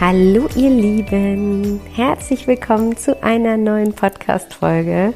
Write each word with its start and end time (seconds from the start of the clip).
Hallo 0.00 0.46
ihr 0.54 0.70
Lieben, 0.70 1.80
herzlich 1.92 2.46
willkommen 2.46 2.96
zu 2.96 3.20
einer 3.20 3.56
neuen 3.56 3.92
Podcast-Folge. 3.92 5.12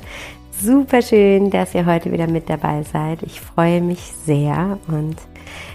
Super 0.61 1.03
schön, 1.03 1.51
dass 1.51 1.73
ihr 1.73 1.87
heute 1.87 2.11
wieder 2.11 2.27
mit 2.27 2.51
dabei 2.51 2.83
seid. 2.83 3.23
Ich 3.23 3.41
freue 3.41 3.81
mich 3.81 4.01
sehr 4.27 4.81
und 4.89 5.15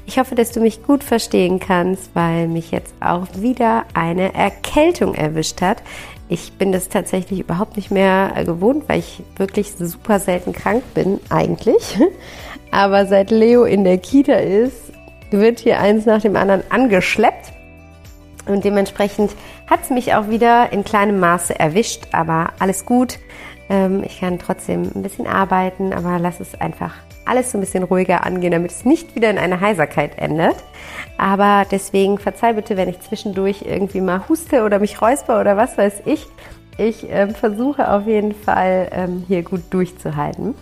ich 0.06 0.20
hoffe, 0.20 0.36
dass 0.36 0.52
du 0.52 0.60
mich 0.60 0.84
gut 0.84 1.06
verstehen 1.06 1.62
kannst, 1.62 2.14
weil 2.16 2.50
mich 2.50 2.72
jetzt 2.72 2.94
auch 3.00 3.26
wieder 3.38 3.86
eine 3.94 4.34
Erkältung 4.34 5.16
erwischt 5.16 5.62
hat. 5.62 5.82
Ich 6.28 6.52
bin 6.58 6.74
das 6.74 6.90
tatsächlich 6.90 7.40
überhaupt 7.40 7.78
nicht 7.78 7.92
mehr 7.92 8.34
gewohnt, 8.46 8.90
weil 8.90 9.00
ich 9.00 9.24
wirklich 9.38 9.72
super 9.72 10.20
selten 10.20 10.52
krank 10.52 10.84
bin, 10.94 11.22
eigentlich. 11.30 11.98
Aber 12.72 13.06
seit 13.06 13.32
Leo 13.32 13.64
in 13.64 13.86
der 13.86 14.00
Kita 14.00 14.34
ist, 14.34 14.92
wird 15.32 15.60
hier 15.60 15.80
eins 15.80 16.06
nach 16.06 16.22
dem 16.22 16.36
anderen 16.36 16.64
angeschleppt. 16.70 17.54
Und 18.48 18.64
dementsprechend 18.64 19.32
hat 19.68 19.84
es 19.84 19.90
mich 19.90 20.14
auch 20.14 20.30
wieder 20.30 20.72
in 20.72 20.84
kleinem 20.84 21.20
Maße 21.20 21.60
erwischt, 21.60 22.08
aber 22.12 22.52
alles 22.60 22.86
gut. 22.86 23.20
Ähm, 23.70 24.04
ich 24.04 24.20
kann 24.20 24.40
trotzdem 24.40 24.92
ein 24.96 25.04
bisschen 25.04 25.28
arbeiten, 25.28 25.94
aber 25.94 26.20
lass 26.20 26.40
es 26.40 26.60
einfach 26.60 26.94
alles 27.26 27.52
so 27.52 27.58
ein 27.58 27.62
bisschen 27.62 27.84
ruhiger 27.84 28.26
angehen, 28.26 28.52
damit 28.52 28.72
es 28.72 28.86
nicht 28.86 29.16
wieder 29.16 29.30
in 29.30 29.38
eine 29.38 29.60
Heiserkeit 29.60 30.18
endet. 30.18 30.56
Aber 31.18 31.66
deswegen 31.70 32.18
verzeih 32.20 32.54
bitte, 32.54 32.78
wenn 32.78 32.90
ich 32.90 33.02
zwischendurch 33.02 33.64
irgendwie 33.66 34.02
mal 34.02 34.28
huste 34.30 34.64
oder 34.64 34.80
mich 34.80 35.02
räusper 35.02 35.42
oder 35.42 35.58
was 35.58 35.78
weiß 35.78 36.04
ich. 36.06 36.26
Ich 36.78 37.10
äh, 37.10 37.28
versuche 37.28 37.92
auf 37.92 38.08
jeden 38.08 38.34
Fall 38.34 38.90
ähm, 38.92 39.26
hier 39.28 39.44
gut 39.44 39.62
durchzuhalten. 39.72 40.56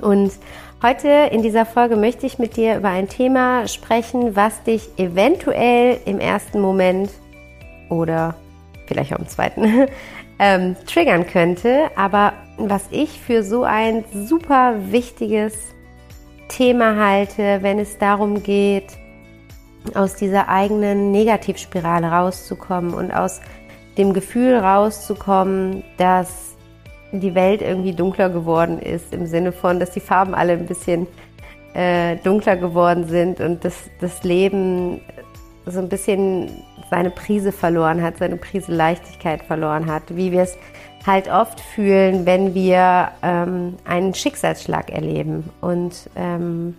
Und 0.00 0.32
heute 0.82 1.08
in 1.30 1.42
dieser 1.42 1.66
Folge 1.66 1.96
möchte 1.96 2.26
ich 2.26 2.38
mit 2.38 2.56
dir 2.56 2.76
über 2.76 2.88
ein 2.88 3.08
Thema 3.08 3.68
sprechen, 3.68 4.36
was 4.36 4.62
dich 4.62 4.88
eventuell 4.96 6.00
im 6.04 6.18
ersten 6.18 6.60
Moment 6.60 7.10
oder 7.88 8.34
vielleicht 8.86 9.14
auch 9.14 9.18
im 9.18 9.28
zweiten 9.28 9.88
ähm, 10.38 10.76
triggern 10.86 11.26
könnte, 11.26 11.90
aber 11.96 12.32
was 12.56 12.84
ich 12.90 13.20
für 13.20 13.42
so 13.42 13.64
ein 13.64 14.04
super 14.26 14.74
wichtiges 14.90 15.54
Thema 16.48 16.96
halte, 16.96 17.58
wenn 17.62 17.78
es 17.78 17.98
darum 17.98 18.42
geht, 18.42 18.96
aus 19.94 20.16
dieser 20.16 20.48
eigenen 20.48 21.10
Negativspirale 21.10 22.08
rauszukommen 22.08 22.92
und 22.92 23.12
aus 23.12 23.40
dem 23.96 24.12
Gefühl 24.12 24.56
rauszukommen, 24.56 25.84
dass 25.96 26.49
die 27.12 27.34
Welt 27.34 27.62
irgendwie 27.62 27.92
dunkler 27.92 28.30
geworden 28.30 28.78
ist, 28.78 29.12
im 29.12 29.26
Sinne 29.26 29.52
von, 29.52 29.80
dass 29.80 29.90
die 29.90 30.00
Farben 30.00 30.34
alle 30.34 30.52
ein 30.52 30.66
bisschen 30.66 31.06
äh, 31.74 32.16
dunkler 32.16 32.56
geworden 32.56 33.06
sind 33.06 33.40
und 33.40 33.64
dass 33.64 33.74
das 34.00 34.22
Leben 34.24 35.00
so 35.66 35.78
ein 35.78 35.88
bisschen 35.88 36.50
seine 36.90 37.10
Prise 37.10 37.52
verloren 37.52 38.02
hat, 38.02 38.18
seine 38.18 38.36
Prise 38.36 38.72
Leichtigkeit 38.72 39.42
verloren 39.42 39.90
hat, 39.90 40.02
wie 40.08 40.32
wir 40.32 40.42
es 40.42 40.56
halt 41.06 41.30
oft 41.30 41.60
fühlen, 41.60 42.26
wenn 42.26 42.54
wir 42.54 43.12
ähm, 43.22 43.76
einen 43.84 44.14
Schicksalsschlag 44.14 44.90
erleben. 44.90 45.48
Und 45.60 46.10
ähm, 46.16 46.76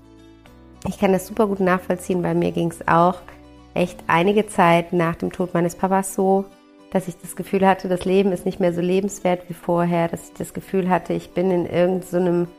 ich 0.88 1.00
kann 1.00 1.14
das 1.14 1.28
super 1.28 1.47
gut 1.47 1.59
nachvollziehen. 1.59 2.22
Bei 2.22 2.34
mir 2.34 2.52
ging 2.52 2.70
es 2.70 2.88
auch 2.88 3.16
echt 3.74 4.00
einige 4.08 4.47
Zeit 4.47 4.94
nach 4.94 5.16
dem 5.16 5.31
Tod 5.31 5.53
meines 5.53 5.75
Papas 5.75 6.14
so, 6.14 6.46
dass 6.91 7.07
ich 7.07 7.18
das 7.18 7.35
Gefühl 7.35 7.66
hatte, 7.66 7.88
das 7.88 8.06
Leben 8.06 8.31
ist 8.31 8.46
nicht 8.46 8.59
mehr 8.59 8.74
so 8.74 8.81
lebenswert 8.81 9.50
wie 9.50 9.53
vorher, 9.53 10.09
dass 10.09 10.29
ich 10.29 10.34
das 10.34 10.53
Gefühl 10.53 10.90
hatte, 10.90 11.13
ich 11.13 11.31
bin 11.31 11.50
in 11.50 11.66
irgendeinem 11.66 12.46
so 12.46 12.52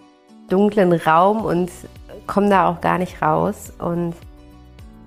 dunklen 0.48 0.92
Raum 0.92 1.44
und 1.44 1.70
komme 2.26 2.48
da 2.48 2.68
auch 2.68 2.80
gar 2.80 2.98
nicht 2.98 3.22
raus. 3.22 3.72
Und 3.78 4.14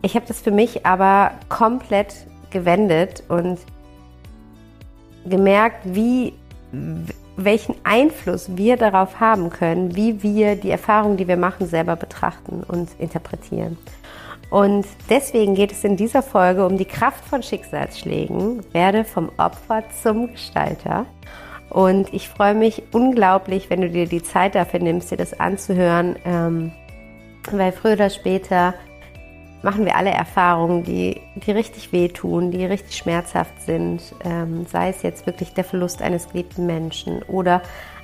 ich 0.01 0.15
habe 0.15 0.25
das 0.27 0.41
für 0.41 0.51
mich 0.51 0.85
aber 0.85 1.31
komplett 1.49 2.15
gewendet 2.51 3.23
und 3.27 3.59
gemerkt, 5.25 5.81
wie, 5.85 6.33
welchen 7.35 7.75
Einfluss 7.83 8.55
wir 8.55 8.77
darauf 8.77 9.19
haben 9.19 9.49
können, 9.49 9.95
wie 9.95 10.21
wir 10.21 10.55
die 10.55 10.69
Erfahrungen, 10.69 11.17
die 11.17 11.27
wir 11.27 11.37
machen, 11.37 11.67
selber 11.67 11.95
betrachten 11.95 12.63
und 12.63 12.89
interpretieren. 12.99 13.77
Und 14.49 14.85
deswegen 15.09 15.55
geht 15.55 15.71
es 15.71 15.83
in 15.83 15.97
dieser 15.97 16.21
Folge 16.21 16.65
um 16.65 16.77
die 16.77 16.85
Kraft 16.85 17.25
von 17.25 17.43
Schicksalsschlägen, 17.43 18.61
werde 18.73 19.03
vom 19.03 19.29
Opfer 19.37 19.83
zum 20.01 20.31
Gestalter. 20.31 21.05
Und 21.69 22.13
ich 22.13 22.29
freue 22.29 22.53
mich 22.53 22.83
unglaublich, 22.91 23.69
wenn 23.69 23.81
du 23.81 23.89
dir 23.89 24.07
die 24.07 24.23
Zeit 24.23 24.55
dafür 24.55 24.79
nimmst, 24.79 25.11
dir 25.11 25.17
das 25.17 25.39
anzuhören, 25.39 26.15
ähm, 26.25 26.71
weil 27.51 27.71
früher 27.71 27.93
oder 27.93 28.09
später 28.09 28.75
machen 29.61 29.83
wir 29.83 29.95
alle 29.95 30.11
Erfahrungen, 30.11 30.83
die, 30.83 31.21
die 31.35 31.51
richtig 31.51 31.91
wehtun, 31.91 32.51
die 32.51 32.65
richtig 32.65 32.95
schmerzhaft 32.95 33.59
sind, 33.61 33.99
ähm, 34.23 34.67
sei 34.67 34.89
es 34.89 35.01
jetzt 35.01 35.25
wirklich 35.25 35.53
der 35.53 35.63
Verlust 35.63 36.03
eines 36.03 36.29
geliebten 36.29 36.67
Menschen 36.67 37.23
oder 37.23 37.63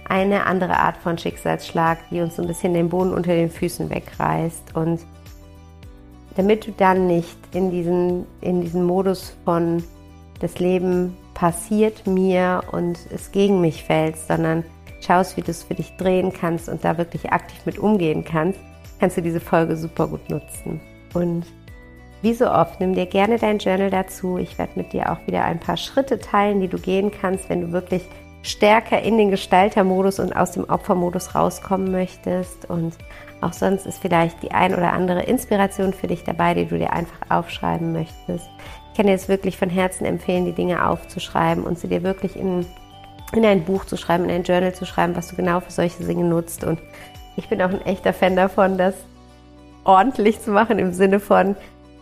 eine 0.10 0.48
andere 0.48 0.78
Art 0.78 0.98
von 0.98 1.18
Schicksalsschlag, 1.18 2.00
die 2.10 2.20
uns 2.20 2.36
so 2.36 2.42
ein 2.42 2.48
bisschen 2.48 2.74
den 2.74 2.90
Boden 2.90 3.14
unter 3.14 3.34
den 3.34 3.52
Füßen 3.52 3.90
wegreißt. 3.90 4.76
Und 4.76 5.02
damit 6.36 6.68
du 6.68 6.72
dann 6.72 7.08
nicht 7.08 7.38
in 7.54 7.72
diesen, 7.72 8.26
in 8.42 8.62
diesen 8.62 8.86
Modus 8.86 9.36
von 9.46 9.84
das 10.40 10.60
Leben 10.60 11.18
passiert 11.34 12.08
mir 12.08 12.64
und 12.72 12.98
es 13.14 13.32
gegen 13.32 13.62
mich 13.62 13.84
fällt, 13.84 14.18
sondern 14.18 14.64
schaust, 15.02 15.38
wie 15.38 15.42
du 15.42 15.52
es 15.52 15.64
für 15.64 15.76
dich 15.76 15.96
drehen 15.98 16.32
kannst 16.34 16.70
und 16.70 16.84
da 16.84 16.98
wirklich 16.98 17.32
aktiv 17.32 17.60
mit 17.66 17.80
umgehen 17.80 18.24
kannst, 18.24 18.60
kannst 19.00 19.18
du 19.18 19.22
diese 19.22 19.40
Folge 19.40 19.76
super 19.76 20.08
gut 20.08 20.30
nutzen. 20.30 20.80
Und 21.14 21.46
wie 22.22 22.34
so 22.34 22.50
oft, 22.50 22.80
nimm 22.80 22.94
dir 22.94 23.08
gerne 23.08 23.38
dein 23.40 23.58
Journal 23.58 23.90
dazu. 23.90 24.38
Ich 24.38 24.58
werde 24.58 24.74
mit 24.76 24.94
dir 24.94 25.12
auch 25.12 25.26
wieder 25.26 25.44
ein 25.44 25.60
paar 25.60 25.78
Schritte 25.78 26.20
teilen, 26.20 26.62
die 26.62 26.68
du 26.68 26.78
gehen 26.78 27.12
kannst, 27.12 27.50
wenn 27.50 27.62
du 27.62 27.72
wirklich 27.72 28.04
stärker 28.44 29.02
in 29.02 29.18
den 29.18 29.32
Gestaltermodus 29.32 30.20
und 30.20 30.34
aus 30.34 30.52
dem 30.52 30.66
Opfermodus 30.66 31.34
rauskommen 31.34 31.92
möchtest. 31.92 32.70
Und 32.70 32.96
auch 33.42 33.54
sonst 33.54 33.86
ist 33.86 34.00
vielleicht 34.00 34.42
die 34.44 34.52
ein 34.52 34.74
oder 34.74 34.94
andere 34.94 35.24
Inspiration 35.24 35.94
für 35.94 36.08
dich 36.08 36.24
dabei, 36.24 36.54
die 36.54 36.66
du 36.66 36.78
dir 36.78 36.94
einfach 36.94 37.18
aufschreiben 37.30 37.92
möchtest. 37.92 38.50
Ich 38.92 38.98
kann 38.98 39.08
dir 39.08 39.14
jetzt 39.14 39.30
wirklich 39.30 39.58
von 39.58 39.70
Herzen 39.70 40.06
empfehlen, 40.06 40.46
die 40.46 40.52
Dinge 40.54 40.88
aufzuschreiben 40.88 41.64
und 41.64 41.80
sie 41.80 41.88
dir 41.88 42.04
wirklich 42.04 42.36
in, 42.36 42.66
in 43.34 43.46
ein 43.46 43.64
Buch 43.64 43.86
zu 43.86 43.98
schreiben, 43.98 44.26
in 44.26 44.32
ein 44.32 44.44
Journal 44.44 44.74
zu 44.74 44.86
schreiben, 44.86 45.16
was 45.16 45.28
du 45.30 45.36
genau 45.36 45.60
für 45.60 45.72
solche 45.72 46.04
Dinge 46.04 46.24
nutzt. 46.24 46.64
Und 46.64 46.80
ich 47.36 47.50
bin 47.50 47.62
auch 47.62 47.70
ein 47.70 47.86
echter 47.86 48.14
Fan 48.14 48.36
davon, 48.36 48.78
das 48.78 48.96
ordentlich 49.84 50.40
zu 50.42 50.52
machen 50.52 50.78
im 50.78 50.94
Sinne 50.94 51.20
von 51.20 51.56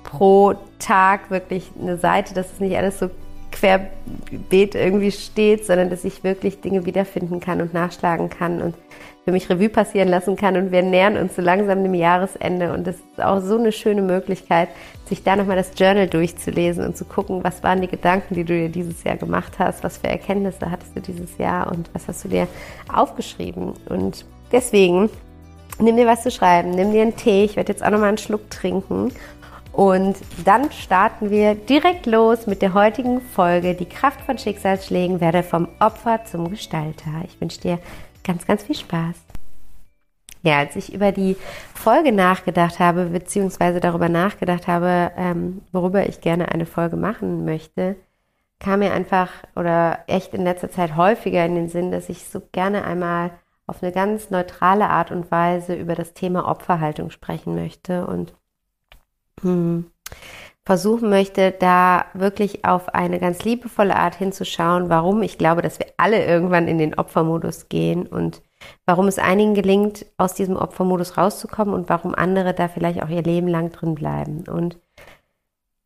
pro 0.04 0.56
Tag 0.80 1.30
wirklich 1.30 1.72
eine 1.80 1.98
Seite, 1.98 2.34
dass 2.34 2.52
es 2.52 2.60
nicht 2.60 2.76
alles 2.76 3.00
so 3.00 3.10
querbeet 3.60 4.76
irgendwie 4.76 5.12
steht, 5.12 5.66
sondern 5.66 5.90
dass 5.90 6.06
ich 6.06 6.24
wirklich 6.24 6.62
Dinge 6.62 6.86
wiederfinden 6.86 7.40
kann 7.40 7.62
und 7.62 7.74
nachschlagen 7.74 8.30
kann 8.30 8.62
und 8.62 8.76
für 9.26 9.32
mich 9.32 9.50
Revue 9.50 9.70
passieren 9.70 10.08
lassen 10.08 10.36
kann. 10.36 10.56
Und 10.56 10.72
wir 10.72 10.82
nähern 10.82 11.18
uns 11.18 11.36
so 11.36 11.42
langsam 11.42 11.84
dem 11.84 11.94
Jahresende 11.94 12.74
und 12.74 12.88
das 12.88 12.96
ist 12.96 13.24
auch 13.24 13.42
so 13.42 13.58
eine 13.58 13.72
schöne 13.72 14.02
Möglichkeit, 14.02 14.70
sich 15.06 15.24
da 15.24 15.36
nochmal 15.36 15.58
das 15.58 15.72
Journal 15.78 16.08
durchzulesen 16.08 16.86
und 16.86 16.98
zu 16.98 17.06
gucken, 17.06 17.44
was 17.44 17.64
waren 17.64 17.82
die 17.82 17.88
Gedanken, 17.88 18.36
die 18.36 18.44
du 18.44 18.54
dir 18.54 18.70
dieses 18.70 19.04
Jahr 19.04 19.18
gemacht 19.18 19.60
hast, 19.60 19.84
was 19.84 19.98
für 19.98 20.08
Erkenntnisse 20.08 20.72
hattest 20.72 20.96
du 20.96 21.02
dieses 21.02 21.38
Jahr 21.38 21.72
und 21.72 21.90
was 21.94 22.08
hast 22.08 22.24
du 22.24 22.30
dir 22.30 22.48
aufgeschrieben. 22.94 23.74
Und 23.90 24.26
deswegen 24.52 25.10
nimm 25.80 25.96
dir 25.96 26.08
was 26.08 26.24
zu 26.24 26.32
schreiben, 26.32 26.72
nimm 26.72 26.92
dir 26.92 27.02
einen 27.02 27.16
Tee, 27.16 27.44
ich 27.44 27.56
werde 27.56 27.72
jetzt 27.72 27.84
auch 27.84 27.90
nochmal 27.90 28.10
einen 28.10 28.18
Schluck 28.18 28.50
trinken 28.50 29.12
Und 29.80 30.18
dann 30.44 30.74
starten 30.74 31.30
wir 31.30 31.56
direkt 31.56 32.06
los 32.06 32.48
mit 32.48 32.62
der 32.62 32.74
heutigen 32.74 33.22
Folge. 33.22 33.76
Die 33.76 33.88
Kraft 33.88 34.20
von 34.20 34.38
Schicksalsschlägen 34.38 35.22
werde 35.22 35.42
vom 35.42 35.70
Opfer 35.80 36.26
zum 36.26 36.50
Gestalter. 36.50 37.10
Ich 37.24 37.40
wünsche 37.40 37.62
dir 37.62 37.80
ganz, 38.26 38.46
ganz 38.46 38.64
viel 38.64 38.76
Spaß. 38.76 39.16
Ja, 40.44 40.58
als 40.58 40.76
ich 40.76 40.94
über 40.94 41.14
die 41.14 41.38
Folge 41.74 42.12
nachgedacht 42.12 42.80
habe, 42.80 43.06
beziehungsweise 43.06 43.80
darüber 43.80 44.10
nachgedacht 44.10 44.68
habe, 44.68 45.14
ähm, 45.16 45.62
worüber 45.72 46.10
ich 46.10 46.20
gerne 46.20 46.52
eine 46.52 46.66
Folge 46.66 46.98
machen 46.98 47.46
möchte, 47.46 47.96
kam 48.60 48.80
mir 48.80 48.92
einfach 48.92 49.30
oder 49.56 50.00
echt 50.08 50.34
in 50.34 50.44
letzter 50.44 50.70
Zeit 50.70 50.98
häufiger 50.98 51.46
in 51.46 51.56
den 51.56 51.70
Sinn, 51.70 51.90
dass 51.90 52.10
ich 52.10 52.26
so 52.26 52.42
gerne 52.52 52.84
einmal 52.84 53.32
auf 53.66 53.82
eine 53.82 53.94
ganz 53.94 54.30
neutrale 54.30 54.90
Art 54.90 55.10
und 55.10 55.32
Weise 55.32 55.74
über 55.74 55.96
das 55.96 56.14
Thema 56.14 56.50
Opferhaltung 56.50 57.12
sprechen 57.12 57.56
möchte 57.56 58.06
und 58.06 58.34
versuchen 60.64 61.10
möchte, 61.10 61.52
da 61.52 62.06
wirklich 62.14 62.64
auf 62.64 62.90
eine 62.94 63.20
ganz 63.20 63.44
liebevolle 63.44 63.96
Art 63.96 64.16
hinzuschauen, 64.16 64.90
warum 64.90 65.24
ich 65.24 65.38
glaube, 65.38 65.62
dass 65.62 65.80
wir 65.80 65.88
alle 65.98 66.24
irgendwann 66.26 66.68
in 66.68 66.78
den 66.78 66.94
Opfermodus 66.94 67.70
gehen 67.70 68.06
und 68.06 68.42
warum 68.86 69.08
es 69.08 69.18
einigen 69.18 69.54
gelingt, 69.54 70.06
aus 70.18 70.34
diesem 70.34 70.56
Opfermodus 70.56 71.18
rauszukommen 71.18 71.74
und 71.74 71.90
warum 71.90 72.14
andere 72.14 72.54
da 72.54 72.68
vielleicht 72.68 73.02
auch 73.02 73.10
ihr 73.10 73.24
Leben 73.24 73.48
lang 73.48 73.72
drin 73.72 73.96
bleiben. 73.96 74.44
Und 74.48 74.78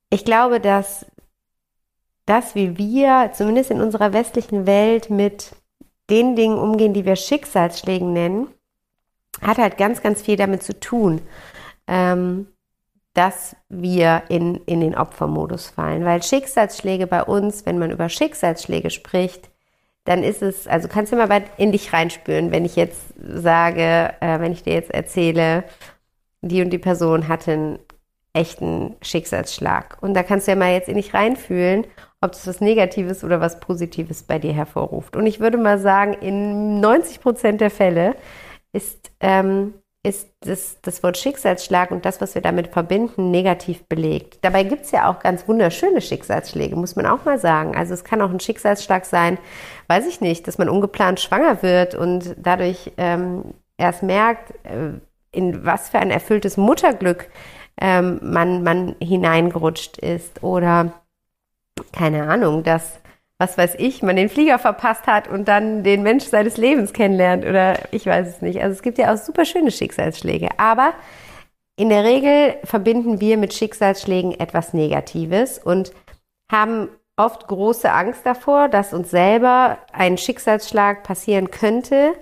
ich 0.10 0.26
glaube, 0.26 0.60
dass 0.60 1.06
das, 2.26 2.56
wie 2.56 2.78
wir 2.78 3.32
zumindest 3.34 3.72
in 3.72 3.82
unserer 3.82 4.14
westlichen 4.14 4.66
Welt 4.66 5.10
mit 5.10 5.56
den 6.10 6.36
Dingen 6.36 6.58
umgehen, 6.58 6.94
die 6.94 7.06
wir 7.06 7.16
Schicksalsschlägen 7.16 8.14
nennen, 8.14 8.48
hat 9.42 9.58
halt 9.58 9.78
ganz, 9.78 10.02
ganz 10.02 10.22
viel 10.22 10.36
damit 10.36 10.64
zu 10.64 10.80
tun, 10.80 11.22
ähm, 11.88 12.48
dass 13.14 13.56
wir 13.70 14.24
in, 14.30 14.56
in 14.66 14.82
den 14.82 14.96
Opfermodus 14.96 15.68
fallen. 15.70 16.04
Weil 16.04 16.24
Schicksalsschläge 16.24 17.08
bei 17.08 17.24
uns, 17.24 17.66
wenn 17.66 17.78
man 17.78 17.92
über 17.92 18.10
Schicksalsschläge 18.10 18.90
spricht, 18.90 19.50
dann 20.06 20.24
ist 20.24 20.42
es, 20.42 20.68
also 20.68 20.88
kannst 20.88 21.12
du 21.12 21.16
mal 21.16 21.44
in 21.58 21.72
dich 21.72 21.94
reinspüren, 21.94 22.52
wenn 22.52 22.66
ich 22.66 22.76
jetzt 22.76 23.14
sage, 23.18 24.14
äh, 24.20 24.40
wenn 24.40 24.52
ich 24.52 24.64
dir 24.64 24.74
jetzt 24.74 24.92
erzähle, 24.92 25.64
die 26.42 26.62
und 26.62 26.72
die 26.72 26.80
Person 26.80 27.28
hatte 27.28 27.54
einen 27.54 27.80
echten 28.34 28.96
Schicksalsschlag. 29.02 29.98
Und 30.02 30.16
da 30.16 30.24
kannst 30.24 30.48
du 30.48 30.52
ja 30.52 30.58
mal 30.58 30.74
jetzt 30.74 30.90
in 30.90 30.96
dich 30.96 31.14
reinfühlen, 31.14 31.86
ob 32.20 32.32
das 32.32 32.48
was 32.48 32.62
Negatives 32.62 33.24
oder 33.24 33.40
was 33.40 33.60
Positives 33.60 34.24
bei 34.24 34.40
dir 34.40 34.54
hervorruft. 34.54 35.16
Und 35.16 35.28
ich 35.28 35.40
würde 35.40 35.58
mal 35.58 35.78
sagen, 35.78 36.14
in 36.14 36.80
90 36.80 37.22
Prozent 37.22 37.62
der 37.62 37.70
Fälle 37.70 38.16
ist, 38.74 39.12
ähm, 39.20 39.76
ist 40.06 40.30
das, 40.42 40.82
das 40.82 41.02
Wort 41.02 41.18
Schicksalsschlag 41.18 41.90
und 41.92 42.06
das, 42.06 42.20
was 42.20 42.36
wir 42.36 42.42
damit 42.42 42.68
verbinden, 42.68 43.32
negativ 43.32 43.86
belegt. 43.86 44.40
Dabei 44.42 44.64
gibt 44.64 44.84
es 44.84 44.92
ja 44.92 45.10
auch 45.10 45.20
ganz 45.20 45.48
wunderschöne 45.48 46.02
Schicksalsschläge, 46.02 46.76
muss 46.76 46.98
man 46.98 47.06
auch 47.06 47.24
mal 47.24 47.40
sagen. 47.40 47.76
Also 47.76 47.94
es 47.94 48.04
kann 48.04 48.22
auch 48.22 48.30
ein 48.30 48.42
Schicksalsschlag 48.42 49.06
sein, 49.06 49.38
weiß 49.88 50.06
ich 50.06 50.20
nicht, 50.20 50.46
dass 50.48 50.58
man 50.58 50.68
ungeplant 50.68 51.22
schwanger 51.22 51.64
wird 51.64 51.96
und 51.96 52.36
dadurch 52.38 52.92
ähm, 52.98 53.54
erst 53.78 54.04
merkt, 54.04 54.52
äh, 54.66 55.00
in 55.32 55.66
was 55.66 55.90
für 55.90 56.00
ein 56.00 56.12
erfülltes 56.12 56.58
Mutterglück 56.58 57.30
ähm, 57.80 58.20
man, 58.22 58.64
man 58.64 58.96
hineingerutscht 59.02 59.98
ist 59.98 60.44
oder 60.44 60.94
keine 61.92 62.28
Ahnung, 62.28 62.64
dass, 62.64 63.00
was 63.44 63.58
weiß 63.58 63.76
ich, 63.78 64.02
man 64.02 64.16
den 64.16 64.30
Flieger 64.30 64.58
verpasst 64.58 65.06
hat 65.06 65.28
und 65.28 65.50
dann 65.50 65.84
den 65.84 66.02
Mensch 66.02 66.24
seines 66.24 66.56
Lebens 66.56 66.94
kennenlernt 66.94 67.46
oder 67.46 67.78
ich 67.92 68.06
weiß 68.06 68.28
es 68.28 68.42
nicht. 68.42 68.62
Also 68.62 68.74
es 68.74 68.82
gibt 68.82 68.98
ja 68.98 69.14
auch 69.14 69.18
super 69.18 69.44
schöne 69.44 69.70
Schicksalsschläge, 69.70 70.48
aber 70.58 70.94
in 71.76 71.90
der 71.90 72.06
Regel 72.06 72.56
verbinden 72.64 73.20
wir 73.20 73.38
mit 73.38 73.54
Schicksalsschlägen 73.54 74.40
etwas 74.40 74.74
Negatives 74.74 75.60
und 75.60 75.92
haben 76.50 76.88
oft 77.18 77.48
große 77.48 77.92
Angst 77.92 78.26
davor, 78.26 78.70
dass 78.70 78.94
uns 78.94 79.12
selber 79.12 79.80
ein 79.92 80.18
Schicksalsschlag 80.18 81.04
passieren 81.04 81.52
könnte 81.52 82.14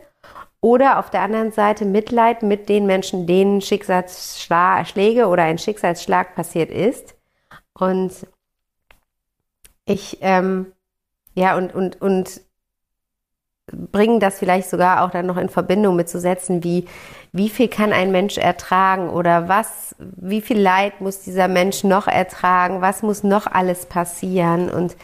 oder 0.60 0.98
auf 0.98 1.12
der 1.12 1.22
anderen 1.22 1.52
Seite 1.52 1.86
Mitleid 1.86 2.42
mit 2.42 2.68
den 2.68 2.88
Menschen, 2.88 3.28
denen 3.28 3.62
Schicksalsschläge 3.62 5.28
oder 5.28 5.44
ein 5.44 5.60
Schicksalsschlag 5.60 6.34
passiert 6.34 6.72
ist. 6.72 7.16
Und 7.74 8.12
ich, 9.86 10.18
ähm, 10.22 10.74
ja, 11.34 11.56
und, 11.58 11.74
und, 11.74 12.02
und 12.02 12.42
bringen 13.72 14.20
das 14.20 14.40
vielleicht 14.40 14.70
sogar 14.70 15.04
auch 15.04 15.12
dann 15.12 15.26
noch 15.26 15.38
in 15.38 15.50
Verbindung 15.50 15.96
mit 15.96 16.10
zu 16.10 16.20
setzen, 16.20 16.64
wie, 16.64 16.86
wie 17.32 17.50
viel 17.50 17.68
kann 17.68 17.94
ein 17.94 18.12
Mensch 18.12 18.38
ertragen 18.38 19.10
oder 19.10 19.48
was, 19.48 19.96
wie 20.00 20.42
viel 20.42 20.60
Leid 20.60 21.02
muss 21.02 21.22
dieser 21.22 21.48
Mensch 21.48 21.84
noch 21.84 22.08
ertragen, 22.08 22.82
was 22.82 23.02
muss 23.02 23.24
noch 23.24 23.48
alles 23.48 23.86
passieren 23.86 24.70
und 24.70 24.96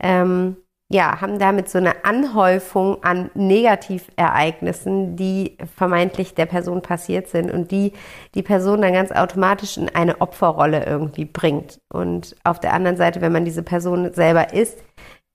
ähm, 0.00 0.56
ja, 0.90 1.20
haben 1.20 1.38
damit 1.38 1.68
so 1.68 1.76
eine 1.76 2.06
Anhäufung 2.06 3.02
an 3.04 3.30
Negativereignissen, 3.34 5.16
die 5.16 5.58
vermeintlich 5.76 6.34
der 6.34 6.46
Person 6.46 6.80
passiert 6.80 7.28
sind 7.28 7.50
und 7.50 7.70
die 7.70 7.92
die 8.34 8.42
Person 8.42 8.80
dann 8.80 8.94
ganz 8.94 9.12
automatisch 9.12 9.76
in 9.76 9.94
eine 9.94 10.22
Opferrolle 10.22 10.86
irgendwie 10.86 11.26
bringt. 11.26 11.78
Und 11.92 12.36
auf 12.42 12.58
der 12.58 12.72
anderen 12.72 12.96
Seite, 12.96 13.20
wenn 13.20 13.32
man 13.32 13.44
diese 13.44 13.62
Person 13.62 14.14
selber 14.14 14.54
ist, 14.54 14.78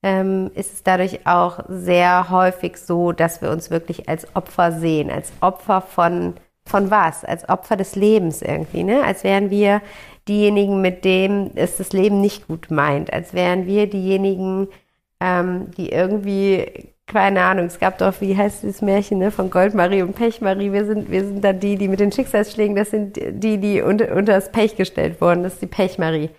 ähm, 0.03 0.51
ist 0.53 0.73
es 0.73 0.83
dadurch 0.83 1.25
auch 1.25 1.61
sehr 1.67 2.29
häufig 2.29 2.77
so, 2.77 3.13
dass 3.13 3.41
wir 3.41 3.49
uns 3.49 3.71
wirklich 3.71 4.09
als 4.09 4.27
Opfer 4.35 4.71
sehen, 4.71 5.09
als 5.09 5.31
Opfer 5.41 5.81
von 5.81 6.35
von 6.65 6.89
was? 6.89 7.25
Als 7.25 7.49
Opfer 7.49 7.75
des 7.75 7.95
Lebens 7.95 8.41
irgendwie, 8.41 8.83
ne? 8.83 9.03
Als 9.03 9.23
wären 9.23 9.49
wir 9.49 9.81
diejenigen, 10.27 10.81
mit 10.81 11.03
denen 11.05 11.51
es 11.55 11.77
das 11.77 11.93
Leben 11.93 12.21
nicht 12.21 12.47
gut 12.47 12.71
meint, 12.71 13.11
als 13.11 13.33
wären 13.33 13.67
wir 13.67 13.87
diejenigen, 13.89 14.69
ähm, 15.19 15.71
die 15.77 15.89
irgendwie, 15.89 16.93
keine 17.07 17.43
Ahnung, 17.43 17.65
es 17.65 17.79
gab 17.79 17.97
doch, 17.97 18.21
wie 18.21 18.37
heißt 18.37 18.63
dieses 18.63 18.81
Märchen, 18.81 19.19
ne, 19.19 19.31
von 19.31 19.49
Goldmarie 19.49 20.01
und 20.01 20.15
Pechmarie, 20.15 20.71
wir 20.71 20.85
sind, 20.85 21.11
wir 21.11 21.25
sind 21.25 21.43
dann 21.43 21.59
die, 21.59 21.75
die 21.77 21.89
mit 21.89 21.99
den 21.99 22.11
Schicksalsschlägen, 22.11 22.75
das 22.75 22.91
sind 22.91 23.17
die, 23.17 23.57
die 23.57 23.81
unter, 23.81 24.15
unter 24.15 24.33
das 24.33 24.51
Pech 24.51 24.77
gestellt 24.77 25.19
wurden, 25.19 25.43
das 25.43 25.53
ist 25.53 25.61
die 25.61 25.67
Pechmarie. 25.67 26.29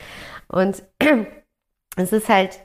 Und 0.48 0.82
es 1.96 2.12
ist 2.12 2.28
halt 2.28 2.60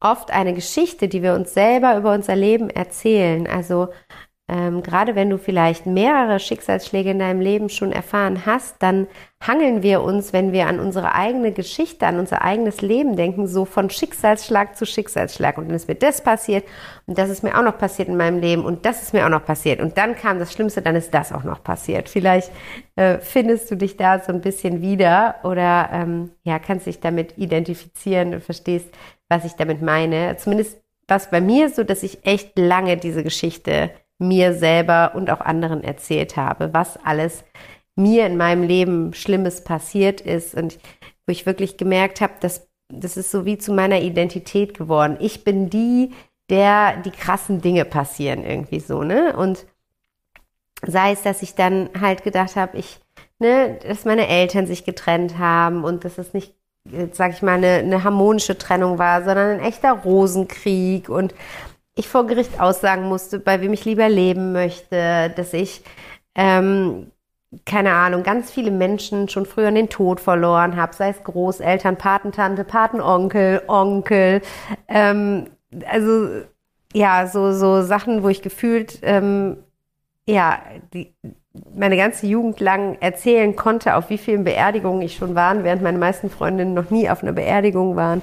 oft 0.00 0.32
eine 0.32 0.54
Geschichte, 0.54 1.08
die 1.08 1.22
wir 1.22 1.34
uns 1.34 1.54
selber 1.54 1.96
über 1.96 2.12
unser 2.12 2.36
Leben 2.36 2.70
erzählen. 2.70 3.46
Also 3.46 3.88
ähm, 4.50 4.82
gerade 4.82 5.14
wenn 5.14 5.30
du 5.30 5.38
vielleicht 5.38 5.86
mehrere 5.86 6.40
Schicksalsschläge 6.40 7.12
in 7.12 7.20
deinem 7.20 7.40
Leben 7.40 7.68
schon 7.68 7.92
erfahren 7.92 8.46
hast, 8.46 8.82
dann 8.82 9.06
hangeln 9.40 9.84
wir 9.84 10.02
uns, 10.02 10.32
wenn 10.32 10.52
wir 10.52 10.66
an 10.66 10.80
unsere 10.80 11.14
eigene 11.14 11.52
Geschichte, 11.52 12.04
an 12.04 12.18
unser 12.18 12.42
eigenes 12.42 12.80
Leben 12.80 13.14
denken, 13.14 13.46
so 13.46 13.64
von 13.64 13.90
Schicksalsschlag 13.90 14.76
zu 14.76 14.86
Schicksalsschlag. 14.86 15.56
Und 15.56 15.68
dann 15.68 15.76
ist 15.76 15.86
mir 15.86 15.94
das 15.94 16.20
passiert 16.24 16.64
und 17.06 17.16
das 17.16 17.30
ist 17.30 17.44
mir 17.44 17.56
auch 17.56 17.62
noch 17.62 17.78
passiert 17.78 18.08
in 18.08 18.16
meinem 18.16 18.40
Leben 18.40 18.64
und 18.64 18.84
das 18.84 19.02
ist 19.02 19.14
mir 19.14 19.24
auch 19.24 19.30
noch 19.30 19.44
passiert. 19.44 19.80
Und 19.80 19.96
dann 19.96 20.16
kam 20.16 20.40
das 20.40 20.52
Schlimmste, 20.52 20.82
dann 20.82 20.96
ist 20.96 21.14
das 21.14 21.32
auch 21.32 21.44
noch 21.44 21.62
passiert. 21.62 22.08
Vielleicht 22.08 22.50
äh, 22.96 23.18
findest 23.18 23.70
du 23.70 23.76
dich 23.76 23.96
da 23.96 24.18
so 24.18 24.32
ein 24.32 24.40
bisschen 24.40 24.82
wieder 24.82 25.36
oder 25.44 25.90
ähm, 25.92 26.30
ja, 26.42 26.58
kannst 26.58 26.86
dich 26.86 26.98
damit 26.98 27.38
identifizieren 27.38 28.34
und 28.34 28.42
verstehst, 28.42 28.88
was 29.30 29.46
ich 29.46 29.54
damit 29.54 29.80
meine. 29.80 30.36
Zumindest 30.36 30.78
war 31.08 31.16
es 31.16 31.30
bei 31.30 31.40
mir 31.40 31.70
so, 31.70 31.82
dass 31.84 32.02
ich 32.02 32.26
echt 32.26 32.58
lange 32.58 32.98
diese 32.98 33.22
Geschichte 33.22 33.90
mir 34.18 34.52
selber 34.52 35.12
und 35.14 35.30
auch 35.30 35.40
anderen 35.40 35.82
erzählt 35.82 36.36
habe, 36.36 36.74
was 36.74 36.98
alles 37.02 37.44
mir 37.96 38.26
in 38.26 38.36
meinem 38.36 38.62
Leben 38.62 39.14
Schlimmes 39.14 39.64
passiert 39.64 40.20
ist 40.20 40.54
und 40.54 40.78
wo 41.26 41.32
ich 41.32 41.46
wirklich 41.46 41.78
gemerkt 41.78 42.20
habe, 42.20 42.34
dass 42.40 42.68
das 42.92 43.16
ist 43.16 43.30
so 43.30 43.44
wie 43.44 43.56
zu 43.56 43.72
meiner 43.72 44.00
Identität 44.00 44.76
geworden. 44.76 45.16
Ich 45.20 45.44
bin 45.44 45.70
die, 45.70 46.12
der 46.48 46.96
die 46.96 47.12
krassen 47.12 47.60
Dinge 47.60 47.84
passieren 47.84 48.44
irgendwie 48.44 48.80
so, 48.80 49.02
ne? 49.04 49.36
Und 49.36 49.64
sei 50.84 51.12
es, 51.12 51.22
dass 51.22 51.42
ich 51.42 51.54
dann 51.54 51.88
halt 52.00 52.24
gedacht 52.24 52.56
habe, 52.56 52.78
ich, 52.78 52.98
ne, 53.38 53.78
dass 53.86 54.04
meine 54.04 54.26
Eltern 54.26 54.66
sich 54.66 54.84
getrennt 54.84 55.38
haben 55.38 55.84
und 55.84 56.04
dass 56.04 56.18
es 56.18 56.34
nicht, 56.34 56.54
sag 57.12 57.32
ich 57.32 57.42
mal, 57.42 57.54
eine, 57.54 57.74
eine 57.76 58.04
harmonische 58.04 58.56
Trennung 58.58 58.98
war, 58.98 59.22
sondern 59.24 59.58
ein 59.58 59.60
echter 59.60 59.92
Rosenkrieg. 59.92 61.08
Und 61.08 61.34
ich 61.94 62.08
vor 62.08 62.26
Gericht 62.26 62.60
aussagen 62.60 63.04
musste, 63.04 63.38
bei 63.38 63.60
wem 63.60 63.72
ich 63.72 63.84
lieber 63.84 64.08
leben 64.08 64.52
möchte, 64.52 65.30
dass 65.36 65.52
ich, 65.52 65.82
ähm, 66.34 67.10
keine 67.66 67.92
Ahnung, 67.92 68.22
ganz 68.22 68.50
viele 68.50 68.70
Menschen 68.70 69.28
schon 69.28 69.46
früher 69.46 69.68
in 69.68 69.74
den 69.74 69.88
Tod 69.88 70.20
verloren 70.20 70.76
habe, 70.76 70.94
sei 70.94 71.10
es 71.10 71.24
Großeltern, 71.24 71.96
Patentante, 71.96 72.64
Patenonkel, 72.64 73.62
Onkel, 73.66 74.40
ähm, 74.88 75.50
also 75.86 76.28
ja, 76.92 77.26
so, 77.26 77.52
so 77.52 77.82
Sachen, 77.82 78.22
wo 78.22 78.28
ich 78.28 78.42
gefühlt, 78.42 78.98
ähm, 79.02 79.58
ja, 80.26 80.60
die, 80.92 81.14
meine 81.74 81.96
ganze 81.96 82.26
Jugend 82.26 82.60
lang 82.60 82.96
erzählen 83.00 83.56
konnte, 83.56 83.96
auf 83.96 84.10
wie 84.10 84.18
vielen 84.18 84.44
Beerdigungen 84.44 85.02
ich 85.02 85.16
schon 85.16 85.34
war, 85.34 85.62
während 85.64 85.82
meine 85.82 85.98
meisten 85.98 86.30
Freundinnen 86.30 86.74
noch 86.74 86.90
nie 86.90 87.10
auf 87.10 87.22
einer 87.22 87.32
Beerdigung 87.32 87.96
waren. 87.96 88.22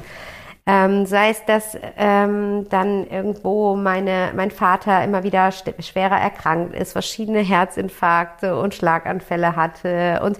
Ähm, 0.69 1.05
sei 1.05 1.29
es, 1.29 1.45
dass 1.45 1.77
ähm, 1.97 2.67
dann 2.69 3.07
irgendwo 3.07 3.75
meine, 3.75 4.31
mein 4.35 4.51
Vater 4.51 5.01
immer 5.03 5.23
wieder 5.23 5.49
schwerer 5.51 6.19
erkrankt 6.19 6.75
ist, 6.75 6.91
verschiedene 6.91 7.39
Herzinfarkte 7.39 8.59
und 8.59 8.73
Schlaganfälle 8.73 9.55
hatte 9.55 10.19
und 10.23 10.37